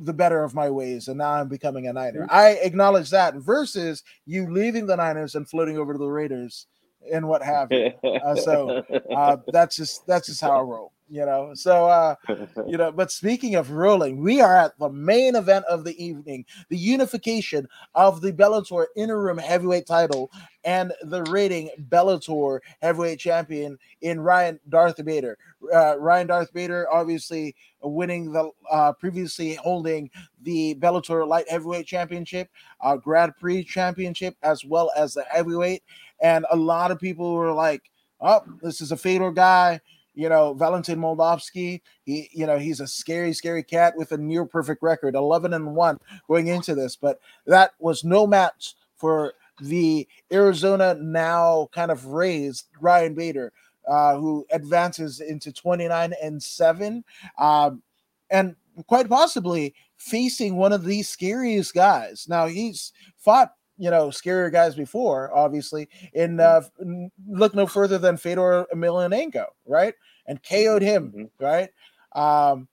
[0.02, 2.22] the better of my ways, and now I'm becoming a Niner.
[2.22, 2.36] Mm-hmm.
[2.36, 6.68] I acknowledge that versus you leaving the Niners and floating over to the Raiders
[7.12, 7.92] and what have you.
[8.04, 8.84] Uh, so
[9.16, 11.52] uh, that's just that's just how I roll you know.
[11.54, 12.16] So uh,
[12.68, 16.46] you know, but speaking of ruling, we are at the main event of the evening,
[16.70, 20.32] the unification of the Bellator interim heavyweight title
[20.64, 25.38] and the reigning Bellator heavyweight champion in Ryan Darth Bader.
[25.74, 30.10] Uh, Ryan Darth Bader obviously winning the uh, previously holding
[30.42, 32.50] the Bellator light heavyweight championship,
[32.82, 35.84] uh, Grand Prix championship, as well as the heavyweight.
[36.22, 37.84] And a lot of people were like,
[38.22, 39.80] "Oh, this is a Fedor guy."
[40.16, 44.46] You know, Valentin Moldavsky, he, you know, he's a scary, scary cat with a near
[44.46, 50.08] perfect record, 11 and 1 going into this, but that was no match for the
[50.32, 53.52] Arizona now kind of raised Ryan Bader,
[53.88, 57.04] uh, who advances into 29 and 7.
[57.38, 57.82] Um,
[58.30, 58.56] and
[58.88, 62.28] quite possibly facing one of the scariest guys.
[62.28, 65.90] Now, he's fought you know scarier guys before, obviously.
[66.14, 67.06] And mm-hmm.
[67.06, 69.94] uh, look no further than Fedor Emelianenko, right?
[70.28, 71.44] And KO'd him, mm-hmm.
[71.44, 71.70] right?
[72.14, 72.68] Um,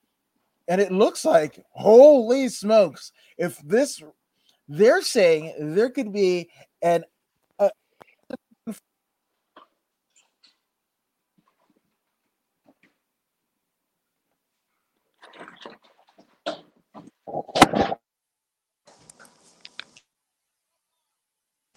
[0.69, 4.03] and it looks like holy smokes, if this
[4.69, 6.49] they're saying there could be
[6.83, 7.05] an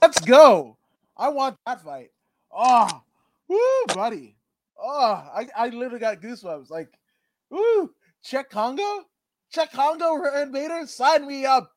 [0.05, 0.77] Let's go.
[1.17, 2.11] I want that fight.
[2.55, 3.01] Oh,
[3.47, 4.37] woo, buddy.
[4.79, 4.87] Oh,
[5.33, 6.69] I, I literally got goosebumps.
[6.69, 6.89] Like,
[7.49, 7.89] woo,
[8.23, 9.05] Cheick Kongo?
[9.51, 10.85] Cheick Kongo and Bader?
[10.85, 11.71] Sign me up.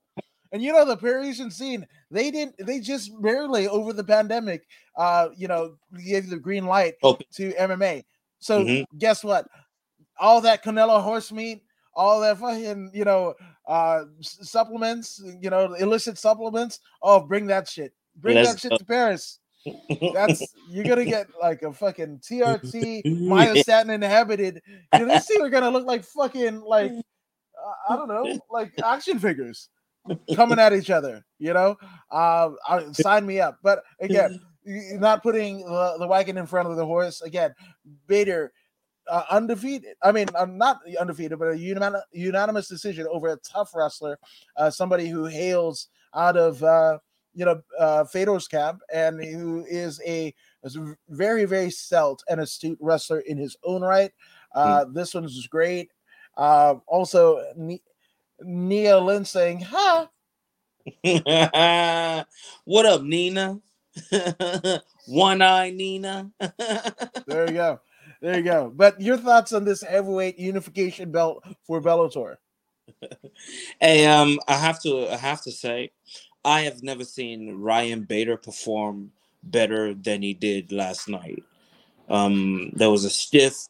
[0.53, 4.67] And you know the Parisian scene, they didn't they just barely over the pandemic
[4.97, 5.77] uh you know
[6.07, 7.25] gave the green light Okay.
[7.35, 8.05] to MMA.
[8.41, 8.85] So Mhm.
[8.99, 9.47] guess what?
[10.21, 11.63] All that Canelo horse meat,
[11.95, 13.35] all that fucking, you know,
[13.67, 16.81] uh supplements, you know, illicit supplements.
[17.03, 17.95] Oh, bring that shit.
[18.21, 18.77] Bring Let's that shit go.
[18.79, 19.39] to Paris.
[20.15, 24.63] That's you're gonna get like a fucking TRT myostatin inhibited.
[24.95, 28.73] You know, these two are gonna look like fucking like uh, I don't know, like
[28.83, 29.69] action figures
[30.35, 31.25] coming at each other.
[31.39, 31.77] You know,
[32.11, 33.59] uh, I, sign me up.
[33.63, 37.23] But again, not putting the, the wagon in front of the horse.
[37.23, 37.55] Again,
[38.07, 38.53] Bader.
[39.11, 39.97] Uh, undefeated.
[40.03, 44.19] I mean, I'm not undefeated, but a unanim- unanimous decision over a tough wrestler,
[44.59, 46.99] uh, somebody who hails out of uh,
[47.39, 50.35] you know uh, Fedor's camp and who is a,
[50.65, 54.11] is a very very stealth and astute wrestler in his own right.
[54.55, 55.91] Uh, This one's great.
[56.37, 57.83] Uh, also, Ni-
[58.41, 60.09] Nia Lynn saying, "Huh."
[62.65, 63.61] what up, Nina?
[65.07, 66.31] One eye Nina.
[67.27, 67.81] There you go.
[68.21, 68.73] There you go.
[68.75, 72.37] But your thoughts on this heavyweight unification belt for Bellator?
[73.81, 75.91] hey, um, I have to I have to say,
[76.49, 81.45] I have never seen Ryan Bader perform better than he did last night.
[82.09, 83.69] Um, there was a stiff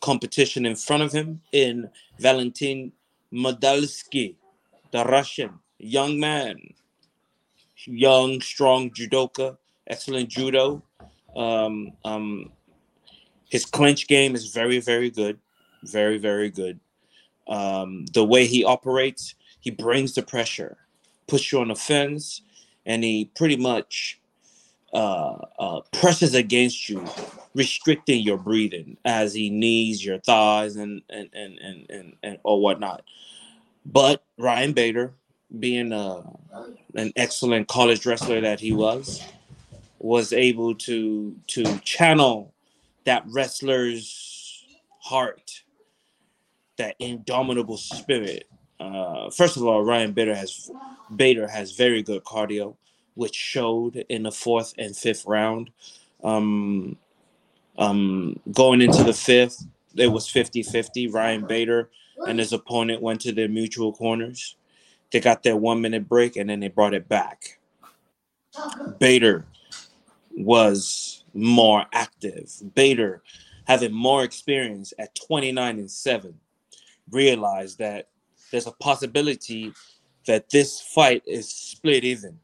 [0.00, 2.90] competition in front of him in Valentin
[3.32, 4.34] Moldavsky,
[4.90, 6.56] the Russian young man,
[7.84, 9.56] young, strong judoka,
[9.86, 10.82] excellent judo.
[11.36, 12.50] Um, um,
[13.48, 15.38] his clinch game is very, very good,
[15.84, 16.80] very, very good.
[17.46, 20.76] Um, the way he operates, he brings the pressure,
[21.26, 22.42] puts you on the fence,
[22.84, 24.20] and he pretty much
[24.92, 27.04] uh, uh, presses against you,
[27.54, 32.60] restricting your breathing as he knees your thighs and and and and and, and or
[32.60, 33.02] whatnot.
[33.84, 35.12] But Ryan Bader,
[35.58, 36.22] being a,
[36.94, 39.22] an excellent college wrestler that he was,
[39.98, 42.52] was able to to channel
[43.04, 44.64] that wrestler's
[45.00, 45.62] heart,
[46.76, 48.48] that indomitable spirit.
[48.78, 50.70] Uh, first of all, Ryan Bader has
[51.14, 52.76] Bader has very good cardio,
[53.14, 55.70] which showed in the fourth and fifth round.
[56.22, 56.96] Um,
[57.78, 59.64] um, going into the fifth,
[59.94, 61.12] it was 50-50.
[61.12, 61.90] Ryan Bader
[62.26, 64.56] and his opponent went to their mutual corners.
[65.12, 67.58] They got their one minute break and then they brought it back.
[68.98, 69.44] Bader
[70.36, 72.50] was more active.
[72.74, 73.22] Bader,
[73.66, 76.34] having more experience at 29 and 7,
[77.10, 78.08] realized that
[78.50, 79.72] there's a possibility
[80.26, 82.38] that this fight is split even.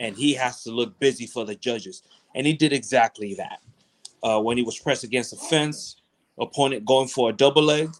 [0.00, 2.02] And he has to look busy for the judges.
[2.34, 3.60] And he did exactly that.
[4.22, 5.96] Uh, when he was pressed against the fence,
[6.38, 7.90] opponent going for a double leg,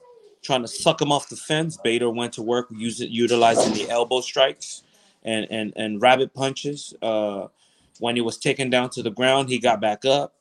[0.43, 1.77] trying to suck him off the fence.
[1.83, 4.83] Bader went to work using utilizing the elbow strikes
[5.23, 6.95] and and and rabbit punches.
[7.03, 7.49] Uh,
[8.01, 10.35] when he was taken down to the ground, he got back up.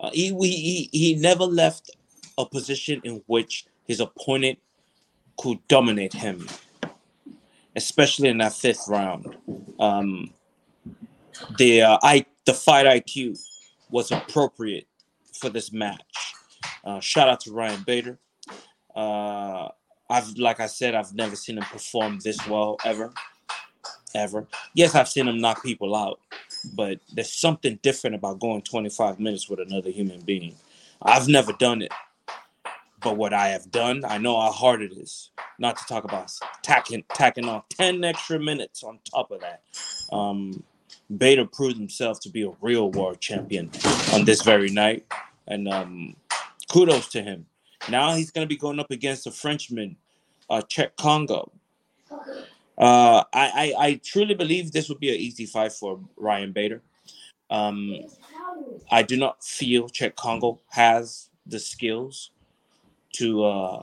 [0.00, 1.90] Uh, he, he he he never left
[2.36, 4.58] a position in which his opponent
[5.36, 6.46] could dominate him,
[7.76, 9.36] especially in that fifth round.
[9.78, 10.32] Um,
[11.58, 13.38] the uh, I the fight IQ
[13.90, 14.86] was appropriate
[15.32, 16.34] for this match.
[16.84, 18.18] Uh, shout out to Ryan Bader.
[18.94, 19.68] Uh,
[20.08, 23.12] I've like I said, I've never seen him perform this well ever,
[24.14, 24.46] ever.
[24.74, 26.20] Yes, I've seen him knock people out,
[26.74, 30.54] but there's something different about going 25 minutes with another human being.
[31.02, 31.92] I've never done it,
[33.04, 35.30] but what I have done, I know how hard it is.
[35.58, 36.32] Not to talk about
[36.62, 39.62] tacking tacking on 10 extra minutes on top of that.
[40.10, 40.64] Um,
[41.16, 43.70] Bader proved himself to be a real world champion
[44.12, 45.04] on this very night,
[45.46, 46.16] and um,
[46.72, 47.46] kudos to him.
[47.90, 49.96] Now he's going to be going up against a Frenchman,
[50.48, 51.52] uh, Cheick Kongo.
[52.10, 56.82] Uh, I, I, I truly believe this would be an easy fight for Ryan Bader.
[57.50, 57.94] Um,
[58.90, 62.30] I do not feel Cheick Kongo has the skills
[63.14, 63.82] to uh,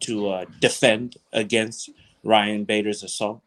[0.00, 1.90] to uh, defend against
[2.24, 3.40] Ryan Bader's assault.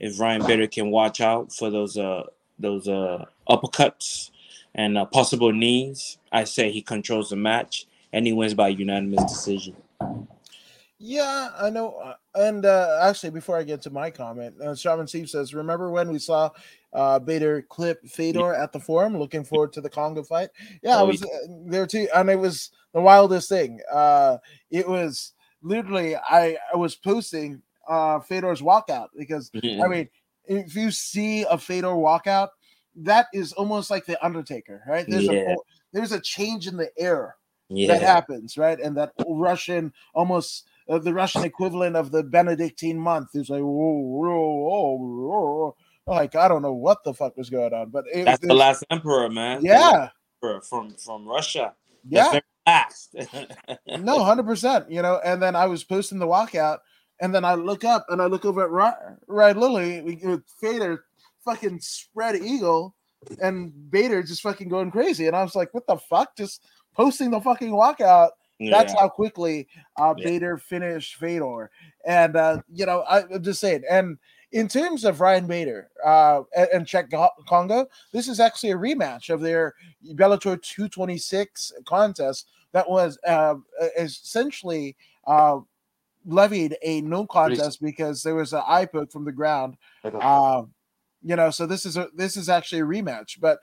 [0.00, 2.24] If Ryan Bader can watch out for those uh,
[2.58, 4.30] those uh, uppercuts
[4.74, 9.24] and uh, possible knees, I say he controls the match and he wins by unanimous
[9.24, 9.76] decision.
[10.98, 11.94] Yeah, I know.
[11.96, 15.90] uh, And uh, actually, before I get to my comment, uh, Shaman Steve says, "Remember
[15.90, 16.50] when we saw
[16.92, 19.16] uh, Bader clip Fedor at the forum?
[19.18, 20.50] Looking forward to the Kongo fight.
[20.82, 21.26] Yeah, I Oh, was uh,
[21.66, 23.80] there too, and it was the wildest thing.
[23.92, 24.38] Uh,
[24.70, 25.32] it was
[25.62, 29.84] literally I, I was posting uh Fedor's walkout because Mm-hmm.
[29.84, 30.08] I mean
[30.46, 32.48] if you see a Fedor walkout,
[32.96, 35.08] that is almost like the Undertaker, right?
[35.08, 35.54] There's Yeah.
[35.54, 35.56] a
[35.92, 37.36] there's a change in the air
[37.84, 38.78] that happens, right?
[38.80, 43.98] And that Russian almost uh, the Russian equivalent of the Benedictine month is like whoa,
[43.98, 45.76] whoa, whoa,
[46.06, 48.84] like I don't know what the fuck was going on, but it, that's the last
[48.90, 49.64] emperor, man.
[49.64, 50.10] Yeah,
[50.42, 51.74] emperor from from Russia.
[52.08, 52.40] yeah.
[52.66, 53.14] Last.
[53.86, 54.90] No, hundred percent.
[54.90, 56.78] You know, and then I was posting the walkout,
[57.20, 61.04] and then I look up and I look over at Ryan, Ryan Lilly with Fedor,
[61.44, 62.94] fucking spread eagle,
[63.40, 66.36] and Bader just fucking going crazy, and I was like, what the fuck?
[66.36, 66.64] Just
[66.94, 68.30] posting the fucking walkout.
[68.60, 69.00] That's Yeah.
[69.00, 70.24] how quickly uh, Yeah.
[70.24, 71.70] Bader finished Fedor,
[72.06, 74.18] and uh, you know, I, I'm just saying, and.
[74.52, 77.10] In terms of Ryan Bader uh, and, and Cheick
[77.48, 79.74] Kongo, this is actually a rematch of their
[80.12, 83.56] Bellator 226 contest that was uh,
[83.98, 84.94] essentially
[85.26, 85.58] uh,
[86.24, 89.76] levied a no contest because there was an eye poke from the ground.
[90.04, 90.62] Uh,
[91.24, 93.40] you know, so this is a this is actually a rematch.
[93.40, 93.58] But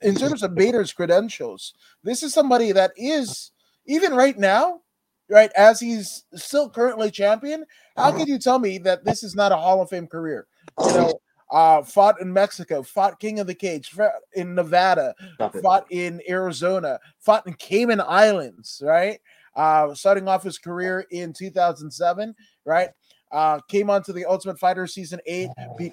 [0.00, 3.50] in terms of Bader's credentials, this is somebody that is
[3.90, 4.80] even right now,
[5.28, 7.64] right as he's still currently champion.
[7.96, 10.46] How can you tell me that this is not a Hall of Fame career?
[10.80, 11.20] You know.
[11.50, 13.90] Uh, fought in Mexico, fought King of the Cage,
[14.34, 15.12] in Nevada,
[15.60, 19.18] fought in Arizona, fought in Cayman Islands, right?
[19.56, 22.90] Uh, starting off his career in 2007, right?
[23.32, 25.92] Uh, came on to the Ultimate Fighter season eight, beat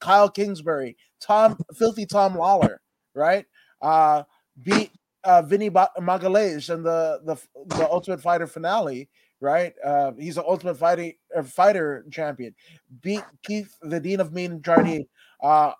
[0.00, 2.78] Kyle Kingsbury, Tom, filthy Tom Lawlor,
[3.14, 3.44] right?
[3.82, 4.22] Uh,
[4.62, 4.90] beat
[5.24, 7.36] uh, Vinny Magalhaes in the, the
[7.76, 9.08] the Ultimate Fighter finale,
[9.40, 9.72] right?
[9.84, 12.54] Uh, he's an Ultimate Fighting uh, Fighter champion.
[13.02, 15.06] Beat Keith, the Dean of Mean Jardine,
[15.42, 15.72] uh,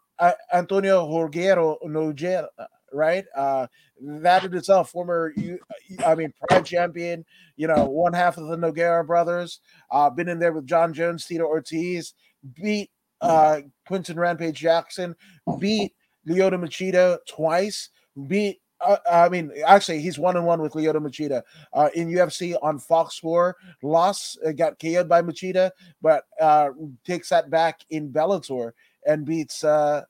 [0.53, 2.49] Antonio Jorgero Nogueira,
[2.93, 3.24] right?
[3.36, 3.66] Uh,
[4.01, 5.59] that in itself, former, you,
[6.07, 7.24] I mean, Pride champion,
[7.57, 9.61] you know, one half of the Nogueira brothers,
[9.91, 12.14] uh, been in there with Jon Jones, Tito Ortiz,
[12.55, 15.14] beat uh, Quinton Rampage Jackson,
[15.59, 15.93] beat
[16.28, 17.91] Lyoto Machida twice,
[18.26, 18.61] beat.
[18.81, 22.79] Uh, I mean, actually, he's one on one with Lyoto Machida uh, in UFC on
[22.79, 23.57] Fox 4.
[23.83, 25.70] Lost, uh, got KO'd by Machida,
[26.01, 26.70] but uh,
[27.05, 28.72] takes that back in Bellator
[29.07, 30.03] and beats uh,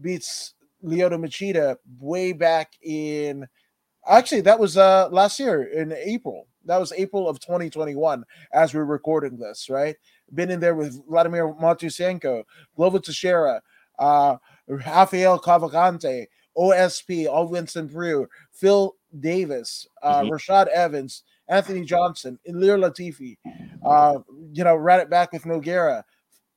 [0.00, 0.54] beats
[0.84, 3.46] Lyoto Machida way back in.
[4.08, 6.46] Actually, that was uh, last year in April.
[6.64, 9.94] That was April of 2021 as we're recording this, right?
[10.34, 12.42] Been in there with Vladimir Matyushenko,
[12.76, 13.62] Glover Teixeira,
[14.00, 17.46] Rafael Cavalcante, OSP, All
[17.86, 20.30] Brew, Phil Davis, uh, Mhm.
[20.30, 23.36] Rashad Evans, Anthony Johnson, Ilir Latifi.
[23.84, 24.18] Uh,
[24.52, 26.02] you know, ran it back with Nogueira,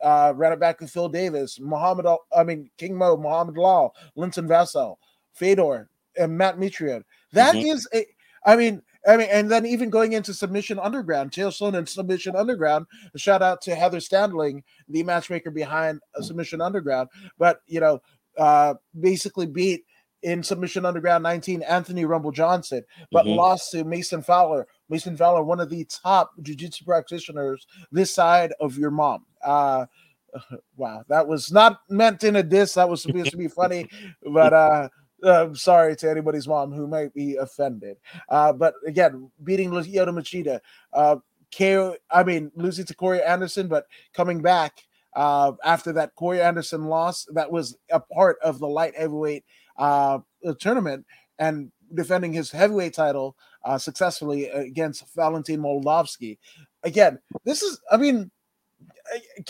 [0.02, 4.48] uh, ran it back with Phil Davis, Muhammad, I mean, King Mo, Muhammad Lawal, Linton
[4.48, 4.96] Vassell,
[5.34, 7.04] Fedor, and Matt Mitrione.
[7.34, 8.00] That is Mhm.
[8.00, 8.06] a,
[8.46, 12.86] I mean, I mean, and then even going into Submission Underground, Chael and Submission Underground.
[13.16, 17.10] Shout out to Heather Standling, the matchmaker behind uh, Submission Underground.
[17.38, 18.02] But you know,
[18.38, 19.86] uh, basically beat
[20.24, 23.36] in Submission Underground 19 Anthony Rumble Johnson, but Mhm.
[23.36, 24.68] lost to Mason Fowler.
[24.90, 29.26] Mason Fowler, one of the top jiu-jitsu practitioners this side of your mom.
[29.44, 29.86] Uh,
[30.78, 32.74] wow, that was not meant in a diss.
[32.76, 33.88] That was supposed to be funny,
[34.34, 34.90] but uh,
[35.24, 37.98] uh, sorry to anybody's mom who might be offended.
[38.30, 40.60] Uh, but again, beating Lyoto Machida,
[40.94, 41.18] uh,
[41.58, 44.84] KO, I mean, losing to Corey Anderson, but coming back
[45.16, 49.44] uh, after that Corey Anderson loss, that was a part of the light heavyweight
[49.80, 51.06] uh, the tournament
[51.40, 56.38] and defending his heavyweight title uh, successfully against Valentin Moldavsky.
[56.84, 58.30] Again, this is, I mean,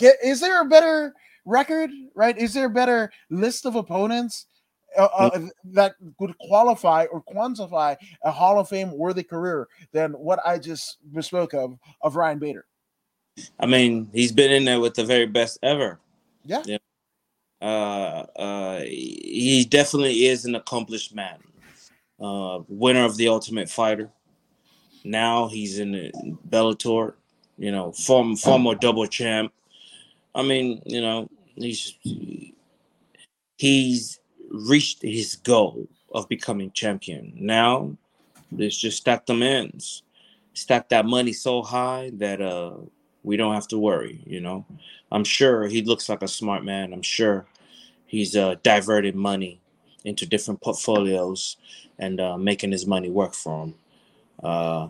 [0.00, 1.14] is there a better
[1.44, 2.36] record, right?
[2.38, 4.46] Is there a better list of opponents
[4.96, 10.40] uh, uh, that would qualify or quantify a Hall of Fame worthy career than what
[10.44, 12.64] I just bespoke of of Ryan Bader?
[13.60, 16.00] I mean, he's been in there with the very best ever.
[16.44, 16.62] Yeah.
[17.60, 21.38] Uh, uh, he definitely is an accomplished man.
[22.18, 24.10] Uh, winner of the Ultimate Fighter.
[25.04, 26.12] Now he's in the
[26.48, 27.14] Bellator.
[27.58, 29.52] You know, form former double champ.
[30.34, 31.94] I mean, you know, he's
[33.56, 34.18] he's
[34.50, 37.32] reached his goal of becoming champion.
[37.36, 37.96] Now,
[38.50, 40.02] let's just stack them ends,
[40.54, 42.76] stack that money so high that uh
[43.22, 44.22] we don't have to worry.
[44.26, 44.64] You know,
[45.12, 46.92] I'm sure he looks like a smart man.
[46.92, 47.46] I'm sure
[48.06, 49.60] he's uh diverted money
[50.04, 51.56] into different portfolios
[51.98, 53.74] and uh, making his money work for him.
[54.42, 54.88] Uh,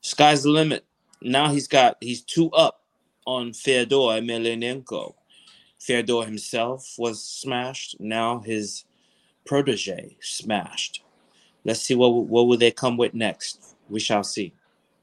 [0.00, 0.84] sky's the limit.
[1.22, 2.82] Now he's got he's two up
[3.26, 5.14] on Fyodor Emelianenko.
[5.78, 7.96] Fyodor himself was smashed.
[8.00, 8.84] Now his
[9.44, 11.02] protege smashed.
[11.64, 13.76] Let's see what what will they come with next.
[13.88, 14.54] We shall see.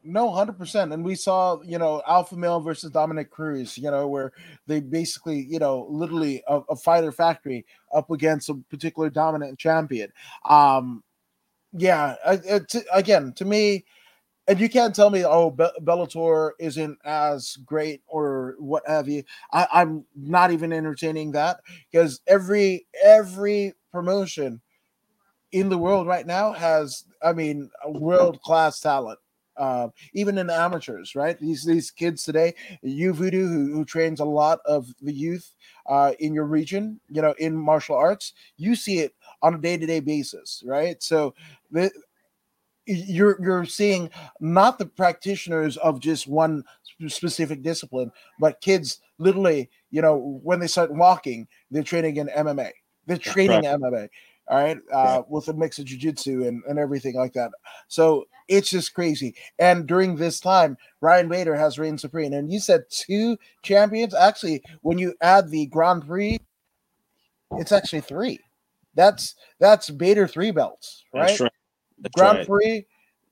[0.07, 0.93] No, hundred percent.
[0.93, 4.31] And we saw, you know, Alpha Male versus Dominick Cruz, you know, where
[4.65, 10.11] they basically, you know, literally a, a fighter factory up against a particular dominant champion.
[10.47, 11.03] Um,
[11.73, 12.15] yeah,
[12.93, 13.83] again, to me,
[14.47, 19.23] and you can't tell me, oh, Be- Bellator isn't as great or what have you.
[19.51, 21.59] I, I'm not even entertaining that
[21.91, 24.61] because every every promotion
[25.51, 29.19] in the world right now has, I mean, world class talent.
[29.57, 31.39] Uh, even in the amateurs, right?
[31.39, 35.55] These these kids today, you Voodoo, who, who trains a lot of the youth
[35.87, 39.77] uh, in your region, you know, in martial arts, you see it on a day
[39.77, 41.01] to day basis, right?
[41.01, 41.33] So
[41.71, 41.91] the,
[42.85, 46.63] you're you're seeing not the practitioners of just one
[47.07, 52.71] specific discipline, but kids literally, you know, when they start walking, they're training in MMA.
[53.05, 53.79] They're training right.
[53.79, 54.09] MMA
[54.49, 57.51] all right, uh, with a mix of jujitsu and, and everything like that.
[57.87, 59.35] So it's just crazy.
[59.59, 62.33] And during this time, Ryan Bader has reigned supreme.
[62.33, 64.13] And you said two champions.
[64.13, 66.39] Actually, when you add the Grand Prix,
[67.51, 68.39] it's actually three.
[68.95, 71.27] That's that's Bader three belts, right?
[71.27, 71.51] That's right.
[71.99, 72.47] That's Grand right.
[72.47, 72.85] Prix,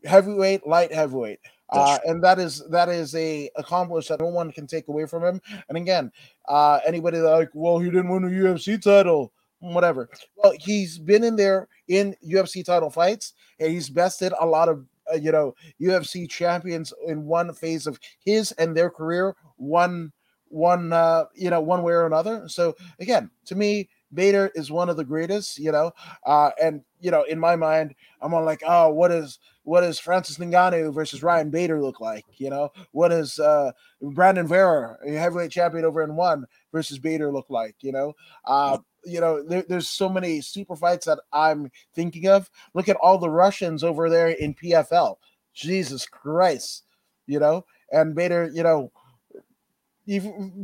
[0.03, 1.39] heavyweight, light heavyweight.
[1.71, 5.23] Uh, and that is that is a accomplish that no one can take away from
[5.23, 5.41] him.
[5.67, 6.11] And again,
[6.47, 9.33] uh, anybody like, well, he didn't win a UFC title
[9.73, 10.09] whatever.
[10.35, 14.85] Well, he's been in there in UFC title fights, and he's bested a lot of
[15.11, 20.11] uh, you know UFC champions in one phase of his and their career, one
[20.47, 22.47] one uh, you know one way or another.
[22.47, 25.91] So again, to me, Bader is one of the greatest, you know,
[26.25, 29.99] uh, and you know, in my mind, I'm on like, oh, what is what does
[29.99, 32.25] Francis Ngannou versus Ryan Bader look like?
[32.37, 37.45] You know, what does uh, Brandon Vera, heavyweight champion over in one, versus Bader look
[37.49, 37.75] like?
[37.81, 38.13] You know,
[38.45, 42.49] uh, you know, there, there's so many super fights that I'm thinking of.
[42.73, 45.17] Look at all the Russians over there in PFL.
[45.53, 46.85] Jesus Christ,
[47.27, 48.91] you know, and Bader, you know,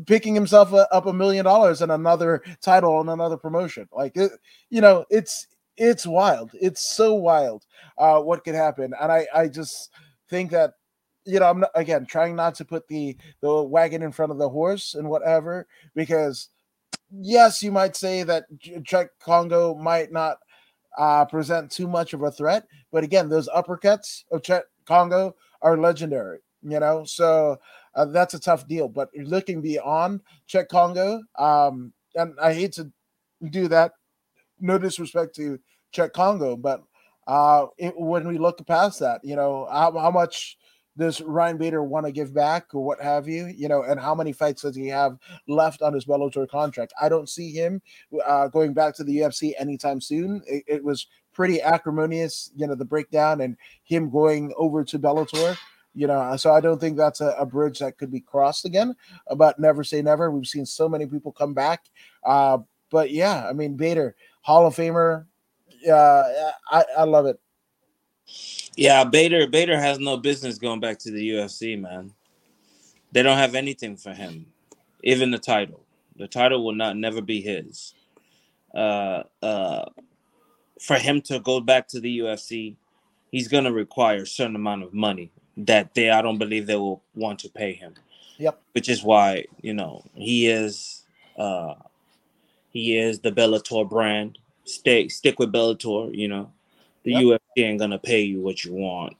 [0.08, 3.88] picking himself up a million dollars and another title and another promotion.
[3.92, 4.32] Like, it,
[4.72, 5.48] you know, it's
[5.78, 6.52] it's wild.
[6.54, 7.66] It's so wild
[7.98, 9.92] uh, what could happen, and I I just
[10.30, 10.74] think that
[11.26, 14.38] you know I'm not, again trying not to put the the wagon in front of
[14.38, 16.50] the horse and whatever because
[17.12, 20.38] yes, you might say that Cheick Kongo might not
[20.98, 25.78] uh, present too much of a threat, but again, those uppercuts of Cheick Kongo are
[25.78, 26.40] legendary.
[26.64, 27.60] You know, so
[27.96, 28.88] uh, that's a tough deal.
[28.88, 32.92] But looking beyond Cheick Kongo, um, and I hate to
[33.50, 33.94] do that.
[34.62, 35.60] No disrespect to
[35.94, 36.84] Cheick Kongo, but
[37.28, 40.58] uh, it, when we look past that, you know, how, how much
[40.98, 43.48] does Ryan Bader want to give back or what have you?
[43.48, 46.94] You know, and how many fights does he have left on his Bellator contract?
[47.02, 47.82] I don't see him
[48.26, 50.42] uh, going back to the UFC anytime soon.
[50.46, 55.58] It, it, was pretty acrimonious, you know, the breakdown and him going over to Bellator.
[55.94, 58.96] You know, so I don't think that's a, a bridge that could be crossed again.
[59.36, 60.32] But never say never.
[60.32, 61.86] We've seen so many people come back.
[62.26, 62.60] Uh,
[62.90, 65.26] but yeah, I mean, Bader, Hall of Famer.
[65.88, 66.24] Uh,
[66.72, 67.40] I, I love it.
[68.76, 72.14] Yeah, Bader Bader has no business going back to the UFC, man.
[73.12, 74.48] They don't have anything for him,
[75.04, 75.82] even the title.
[76.16, 77.94] The title will not never be his.
[78.74, 79.86] Uh, uh,
[80.80, 82.76] for him to go back to the UFC,
[83.32, 87.04] he's gonna require a certain amount of money that they I don't believe they will
[87.14, 87.96] want to pay him.
[88.38, 88.62] Yep.
[88.72, 91.04] Which is why you know he is
[91.38, 91.74] uh
[92.72, 94.38] he is the Bellator brand.
[94.66, 96.16] Stay stick with Bellator.
[96.16, 96.52] You know
[97.04, 97.22] the yep.
[97.24, 99.16] UFC ain't gonna pay you what you want.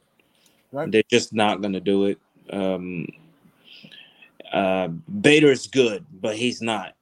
[0.72, 0.92] Right.
[0.92, 2.20] They're just not gonna do it.
[2.52, 3.08] Um,
[4.52, 6.96] uh, Bader's good, but he's not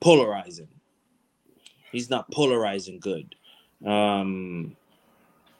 [0.00, 0.68] polarizing.
[1.92, 3.34] He's not polarizing good.
[3.84, 4.76] Um,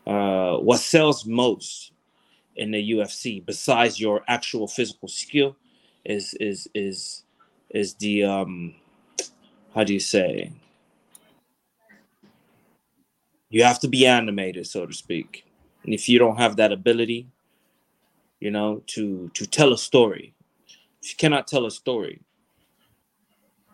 [0.06, 1.92] uh, what sells most
[2.56, 5.56] in the UFC, besides your actual physical skill,
[6.04, 7.24] is is is
[7.70, 8.74] is the um,
[9.78, 10.50] how do you say
[13.48, 15.44] you have to be animated, so to speak.
[15.84, 17.28] And if you don't have that ability,
[18.40, 20.34] you know, to to tell a story,
[21.00, 22.20] if you cannot tell a story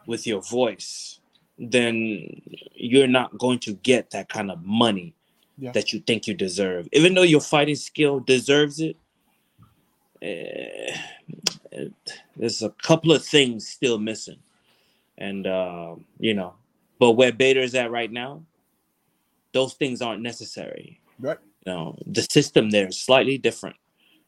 [0.07, 1.21] with your voice,
[1.59, 2.43] then
[2.75, 5.15] you're not going to get that kind of money
[5.57, 5.73] yeah.
[5.73, 6.87] that you think you deserve.
[6.93, 8.97] Even though your fighting skill deserves it,
[10.23, 11.89] uh,
[12.37, 14.41] there's a couple of things still missing.
[15.19, 16.55] And uh, you know,
[16.99, 18.43] but where Bader is at right now,
[19.53, 21.01] those things aren't necessary.
[21.19, 21.39] Right.
[21.67, 23.77] You know, the system there is slightly different,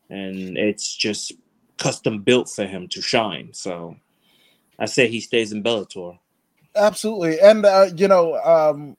[0.09, 1.33] and it's just
[1.79, 3.53] custom built for him to shine.
[3.53, 3.97] So,
[4.79, 6.19] I say he stays in Bellator.
[6.75, 8.97] Absolutely, and uh, you know, um,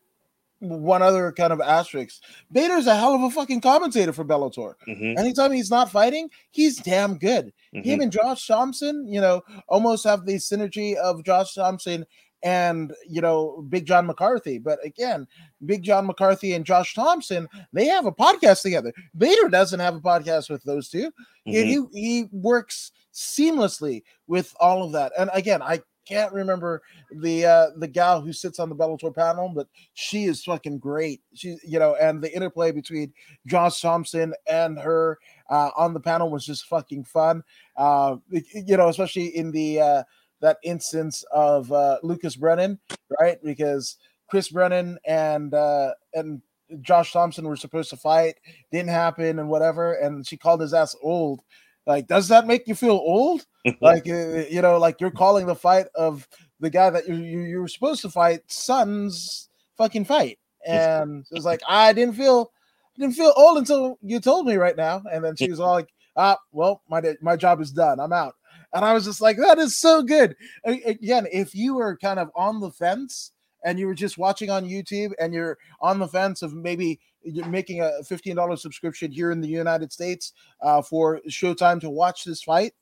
[0.59, 2.21] one other kind of asterisk.
[2.51, 4.73] Bader's a hell of a fucking commentator for Bellator.
[4.87, 7.53] Mhm, Anytime he's not fighting, he's damn good.
[7.75, 7.85] mhm.
[7.85, 12.05] Him and Josh Thomson, you know, almost have the synergy of Josh Thomson
[12.43, 14.59] and you know Big John McCarthy.
[14.59, 15.27] But again,
[15.65, 18.93] Big John McCarthy and Josh Thomson, they have a podcast together.
[19.17, 21.11] Bader doesn't have a podcast with those 2
[21.45, 21.87] He- Mhm.
[21.93, 25.11] He he works seamlessly with all of that.
[25.17, 26.81] And again, I can't remember
[27.11, 31.21] the uh the gal who sits on the Bellator panel, but she is fucking great.
[31.33, 33.13] She, you know, and the interplay between
[33.45, 37.43] Josh Thomson and her uh on the panel was just fucking fun.
[37.75, 40.03] Uh you know, especially in the uh
[40.39, 42.79] that instance of uh Lucas Brennan,
[43.19, 43.37] right?
[43.43, 43.97] Because
[44.29, 46.41] Chris Brennan and uh and
[46.81, 48.35] Josh Thompson were supposed to fight,
[48.71, 51.41] didn't happen and whatever, and she called his ass old.
[51.87, 53.45] Like, does that make you feel old?
[53.81, 56.27] like uh, you know, like you're calling the fight of
[56.59, 61.33] the guy that you you, you were supposed to fight son's fucking fight, and it
[61.33, 62.51] was like I didn't feel
[62.97, 65.73] I didn't feel old until you told me right now, and then she was all
[65.73, 68.35] like, ah, well, my my job is done, I'm out,
[68.73, 70.35] and I was just like, that is so good.
[70.65, 73.31] Again, if you were kind of on the fence
[73.63, 76.99] and you were just watching on YouTube and you're on the fence of maybe
[77.47, 82.43] making a $15 subscription here in the United States uh, for Showtime to watch this
[82.43, 82.73] fight,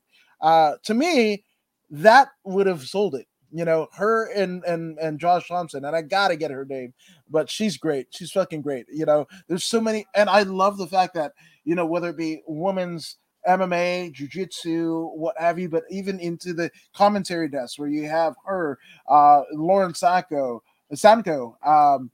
[0.42, 1.44] uh, to me,
[1.90, 3.28] that would have sold it.
[3.52, 6.94] You know, her and and and Josh Thomson, and I gotta get her name,
[7.30, 8.08] but she's great.
[8.10, 8.86] She's fucking great.
[8.92, 11.32] You know, there's so many, and I love the fact that
[11.64, 13.16] you know whether it be women's
[13.48, 18.78] MMA, jiu-jitsu, what have you, but even into the commentary desk where you have her,
[19.08, 22.10] uh, Lauren Sacco, Sanko, um,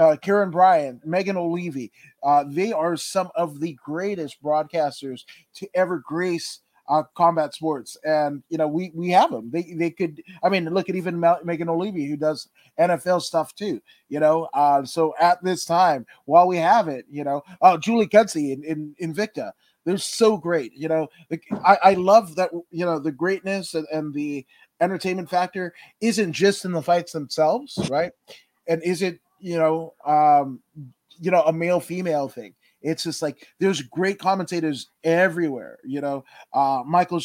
[0.00, 1.92] uh, Karyn Bryant, Megan O'Leary.
[2.22, 5.24] Uh, they are some of the greatest broadcasters
[5.54, 9.48] to ever grace uh, combat sports, and you know we we have them.
[9.52, 10.20] They they could.
[10.42, 12.48] I mean, look at even Mel- Megan O'Leary who does
[12.80, 13.80] NFL stuff too.
[14.08, 18.08] You know, uh, so at this time, while we have it, you know, uh, Julie
[18.08, 19.52] Kedzie in, in Invicta,
[19.84, 20.72] they're so great.
[20.74, 22.50] You know, like, I I love that.
[22.70, 24.44] You know, the greatness and, and the
[24.80, 28.10] entertainment factor isn't just in the fights themselves, right?
[28.66, 30.60] And is it you know um
[31.20, 32.54] you know a male female thing?
[32.82, 35.78] It's just like there's great commentators everywhere.
[35.84, 37.20] You know, uh Michael,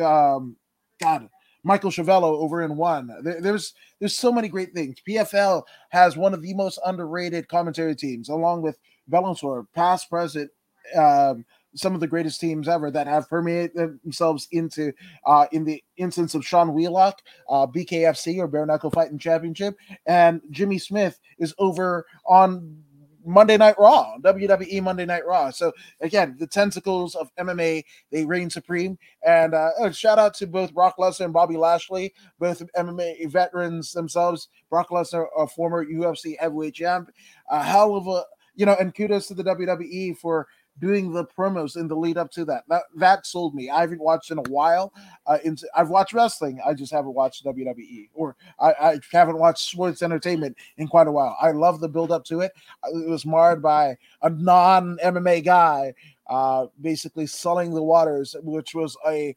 [0.00, 0.04] uh,
[0.36, 0.56] um,
[1.00, 1.28] God.
[1.62, 3.10] Michael Schiavello over in one.
[3.24, 4.96] There- there's there's so many great things.
[5.08, 8.78] PFL has one of the most underrated commentary teams, along with
[9.10, 10.50] Bellator, past, present,
[10.96, 11.44] um,
[11.76, 14.92] some of the greatest teams ever that have permeated themselves into
[15.24, 20.40] uh, in the instance of Sean Wheelock, uh, BKFC or Bare Knuckle Fighting Championship, and
[20.50, 22.82] Jimmy Smith is over on
[23.26, 25.50] Monday Night Raw, WWE Monday Night Raw.
[25.50, 28.96] So again, the tentacles of MMA they reign supreme.
[29.24, 33.92] And uh, uh, shout out to both Brock Lesnar and Bobby Lashley, both MMA veterans
[33.92, 34.48] themselves.
[34.70, 37.10] Brock Lesnar, a former UFC heavyweight champ,
[37.50, 38.24] a hell of a
[38.56, 40.48] you know, and kudos to the WWE for
[40.80, 42.64] doing the promos in the lead up to that.
[42.68, 43.70] That that sold me.
[43.70, 44.92] I haven't watched in a while.
[45.26, 46.60] Uh, in, I've watched wrestling.
[46.66, 51.12] I just haven't watched WWE, or I, I haven't watched sports entertainment in quite a
[51.12, 51.36] while.
[51.40, 52.52] I love the build up to it.
[52.82, 55.94] Uh, It was marred by a non MMA guy,
[56.28, 59.34] uh, basically sullying the waters, which was a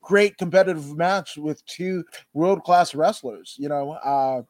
[0.00, 3.56] great competitive match with two world class wrestlers.
[3.58, 4.42] You know, uh,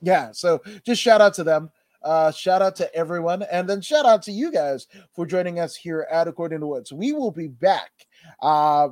[0.00, 0.32] yeah.
[0.32, 1.70] So just shout out to them.
[2.04, 5.74] Uh, shout out to everyone, and then shout out to you guys for joining us
[5.76, 6.92] here at According to Woods.
[6.92, 7.90] We will be back
[8.40, 8.88] uh,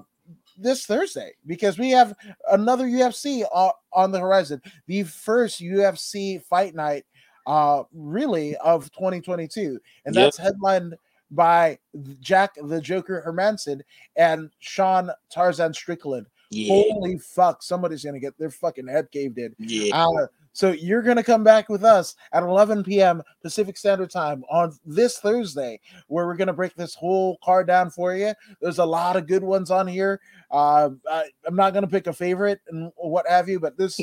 [0.59, 2.15] this Thursday because we have
[2.51, 4.61] another UFC uh, on the horizon.
[4.87, 7.05] The first UFC fight night,
[7.47, 10.25] uh, really of 2022, and Yep.
[10.25, 10.95] that's headlined
[11.33, 11.79] by
[12.21, 13.81] Jack the Joker Hermansson
[14.17, 16.27] and Sean Tarzan Strickland.
[16.51, 17.63] Yeah, Holy fuck!
[17.63, 19.55] Somebody's gonna get their fucking head caved in.
[19.59, 20.05] yeah.
[20.05, 23.23] Uh, so you're going to come back with us at 11 p.m.
[23.43, 27.91] Pacific Standard Time on this Thursday, where we're going to break this whole card down
[27.91, 28.33] for you.
[28.61, 30.21] There's a lot of good ones on here.
[30.51, 33.99] Uh, I, I'm not going to pick a favorite and what have you, but this,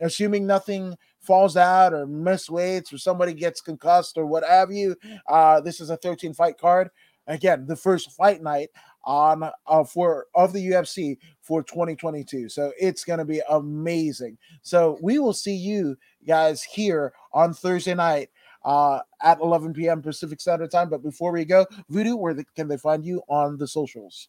[0.00, 4.96] assuming nothing falls out or miss weights or somebody gets concussed or what have you,
[5.28, 6.90] uh, this is a 13 fight card.
[7.26, 8.68] Again, the first fight night
[9.04, 12.48] on uh, for of the UFC for 2022.
[12.48, 14.38] So it's going to be amazing.
[14.62, 18.30] So we will see you guys here on Thursday night
[18.64, 20.02] uh, at 11 p.m.
[20.02, 20.88] Pacific Standard Time.
[20.88, 24.28] But before we go, Voodoo, where the, can they find you on the socials?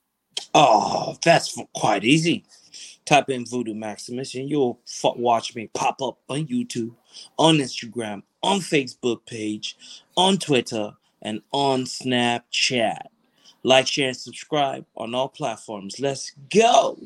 [0.53, 2.45] Oh, that's quite easy.
[3.05, 6.93] Type in Voodoo Maximus and you'll f- watch me pop up on YouTube,
[7.37, 9.77] on Instagram, on Facebook page,
[10.17, 10.91] on Twitter,
[11.21, 13.07] and on Snapchat.
[13.65, 15.99] Like, share, and subscribe on all platforms.
[15.99, 16.99] Let's go.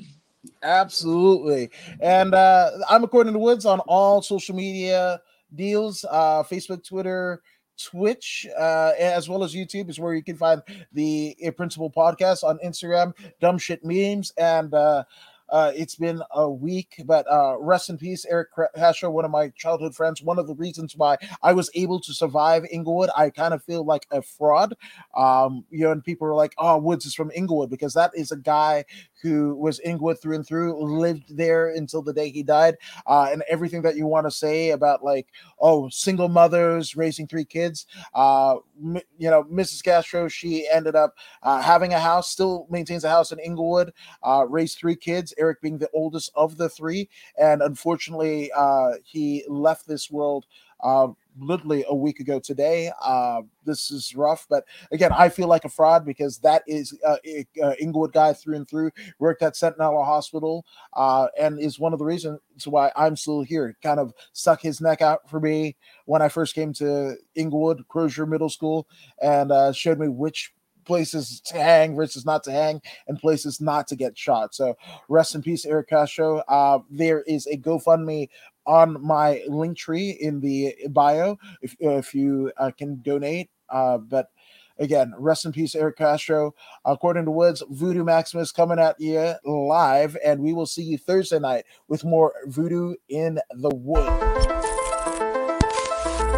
[0.62, 1.70] Absolutely.
[2.02, 5.22] And uh, I'm according to Woods on all social media
[5.56, 6.04] deals.
[6.04, 7.42] Uh, Facebook, Twitter,
[7.82, 10.62] Twitch, uh, as well as YouTube is where you can find
[10.92, 15.06] the uh, principal podcast on Instagram, dumb shit memes, and uh,
[15.52, 19.50] uh, it's been a week, but uh, rest in peace, Eric Castro, one of my
[19.50, 20.22] childhood friends.
[20.22, 23.84] One of the reasons why I was able to survive Inglewood, I kind of feel
[23.84, 24.76] like a fraud.
[25.16, 28.32] Um, you know, and people are like, "Oh, Woods is from Inglewood," because that is
[28.32, 28.86] a guy
[29.22, 32.76] who was Inglewood through and through, lived there until the day he died,
[33.06, 35.28] uh, and everything that you want to say about like,
[35.60, 37.86] oh, single mothers raising three kids.
[38.14, 39.84] Uh, m- you know, Mrs.
[39.84, 43.92] Castro, she ended up uh, having a house, still maintains a house in Inglewood,
[44.24, 45.34] uh, raised three kids.
[45.38, 50.46] Eric being the oldest of the three, and unfortunately, uh, he left this world
[50.82, 51.08] uh,
[51.40, 52.92] literally a week ago today.
[53.02, 57.18] Uh, this is rough, but again, I feel like a fraud because that is uh,
[57.64, 58.92] uh, Inglewood guy through and through.
[59.20, 63.78] Worked at Centinela Hospital, uh, and is one of the reasons why I'm still here.
[63.82, 65.76] Kind of stuck his neck out for me
[66.06, 68.88] when I first came to Inglewood Crozier Middle School,
[69.22, 70.54] and uh, showed me which
[70.86, 74.56] places to hang versus not to hang and places not to get shot.
[74.56, 74.76] So
[75.08, 76.40] rest in peace, Eric Castro.
[76.48, 78.28] Uh, there is a GoFundMe
[78.70, 83.50] on my link tree in the bio if if you uh, can donate.
[83.68, 84.28] Uh, but
[84.78, 86.54] again, rest in peace, Eric Castro.
[86.86, 91.40] According to Woods, Voodoo Maximus coming at you live, and we will see you Thursday
[91.40, 94.59] night with more Voodoo in the Wood.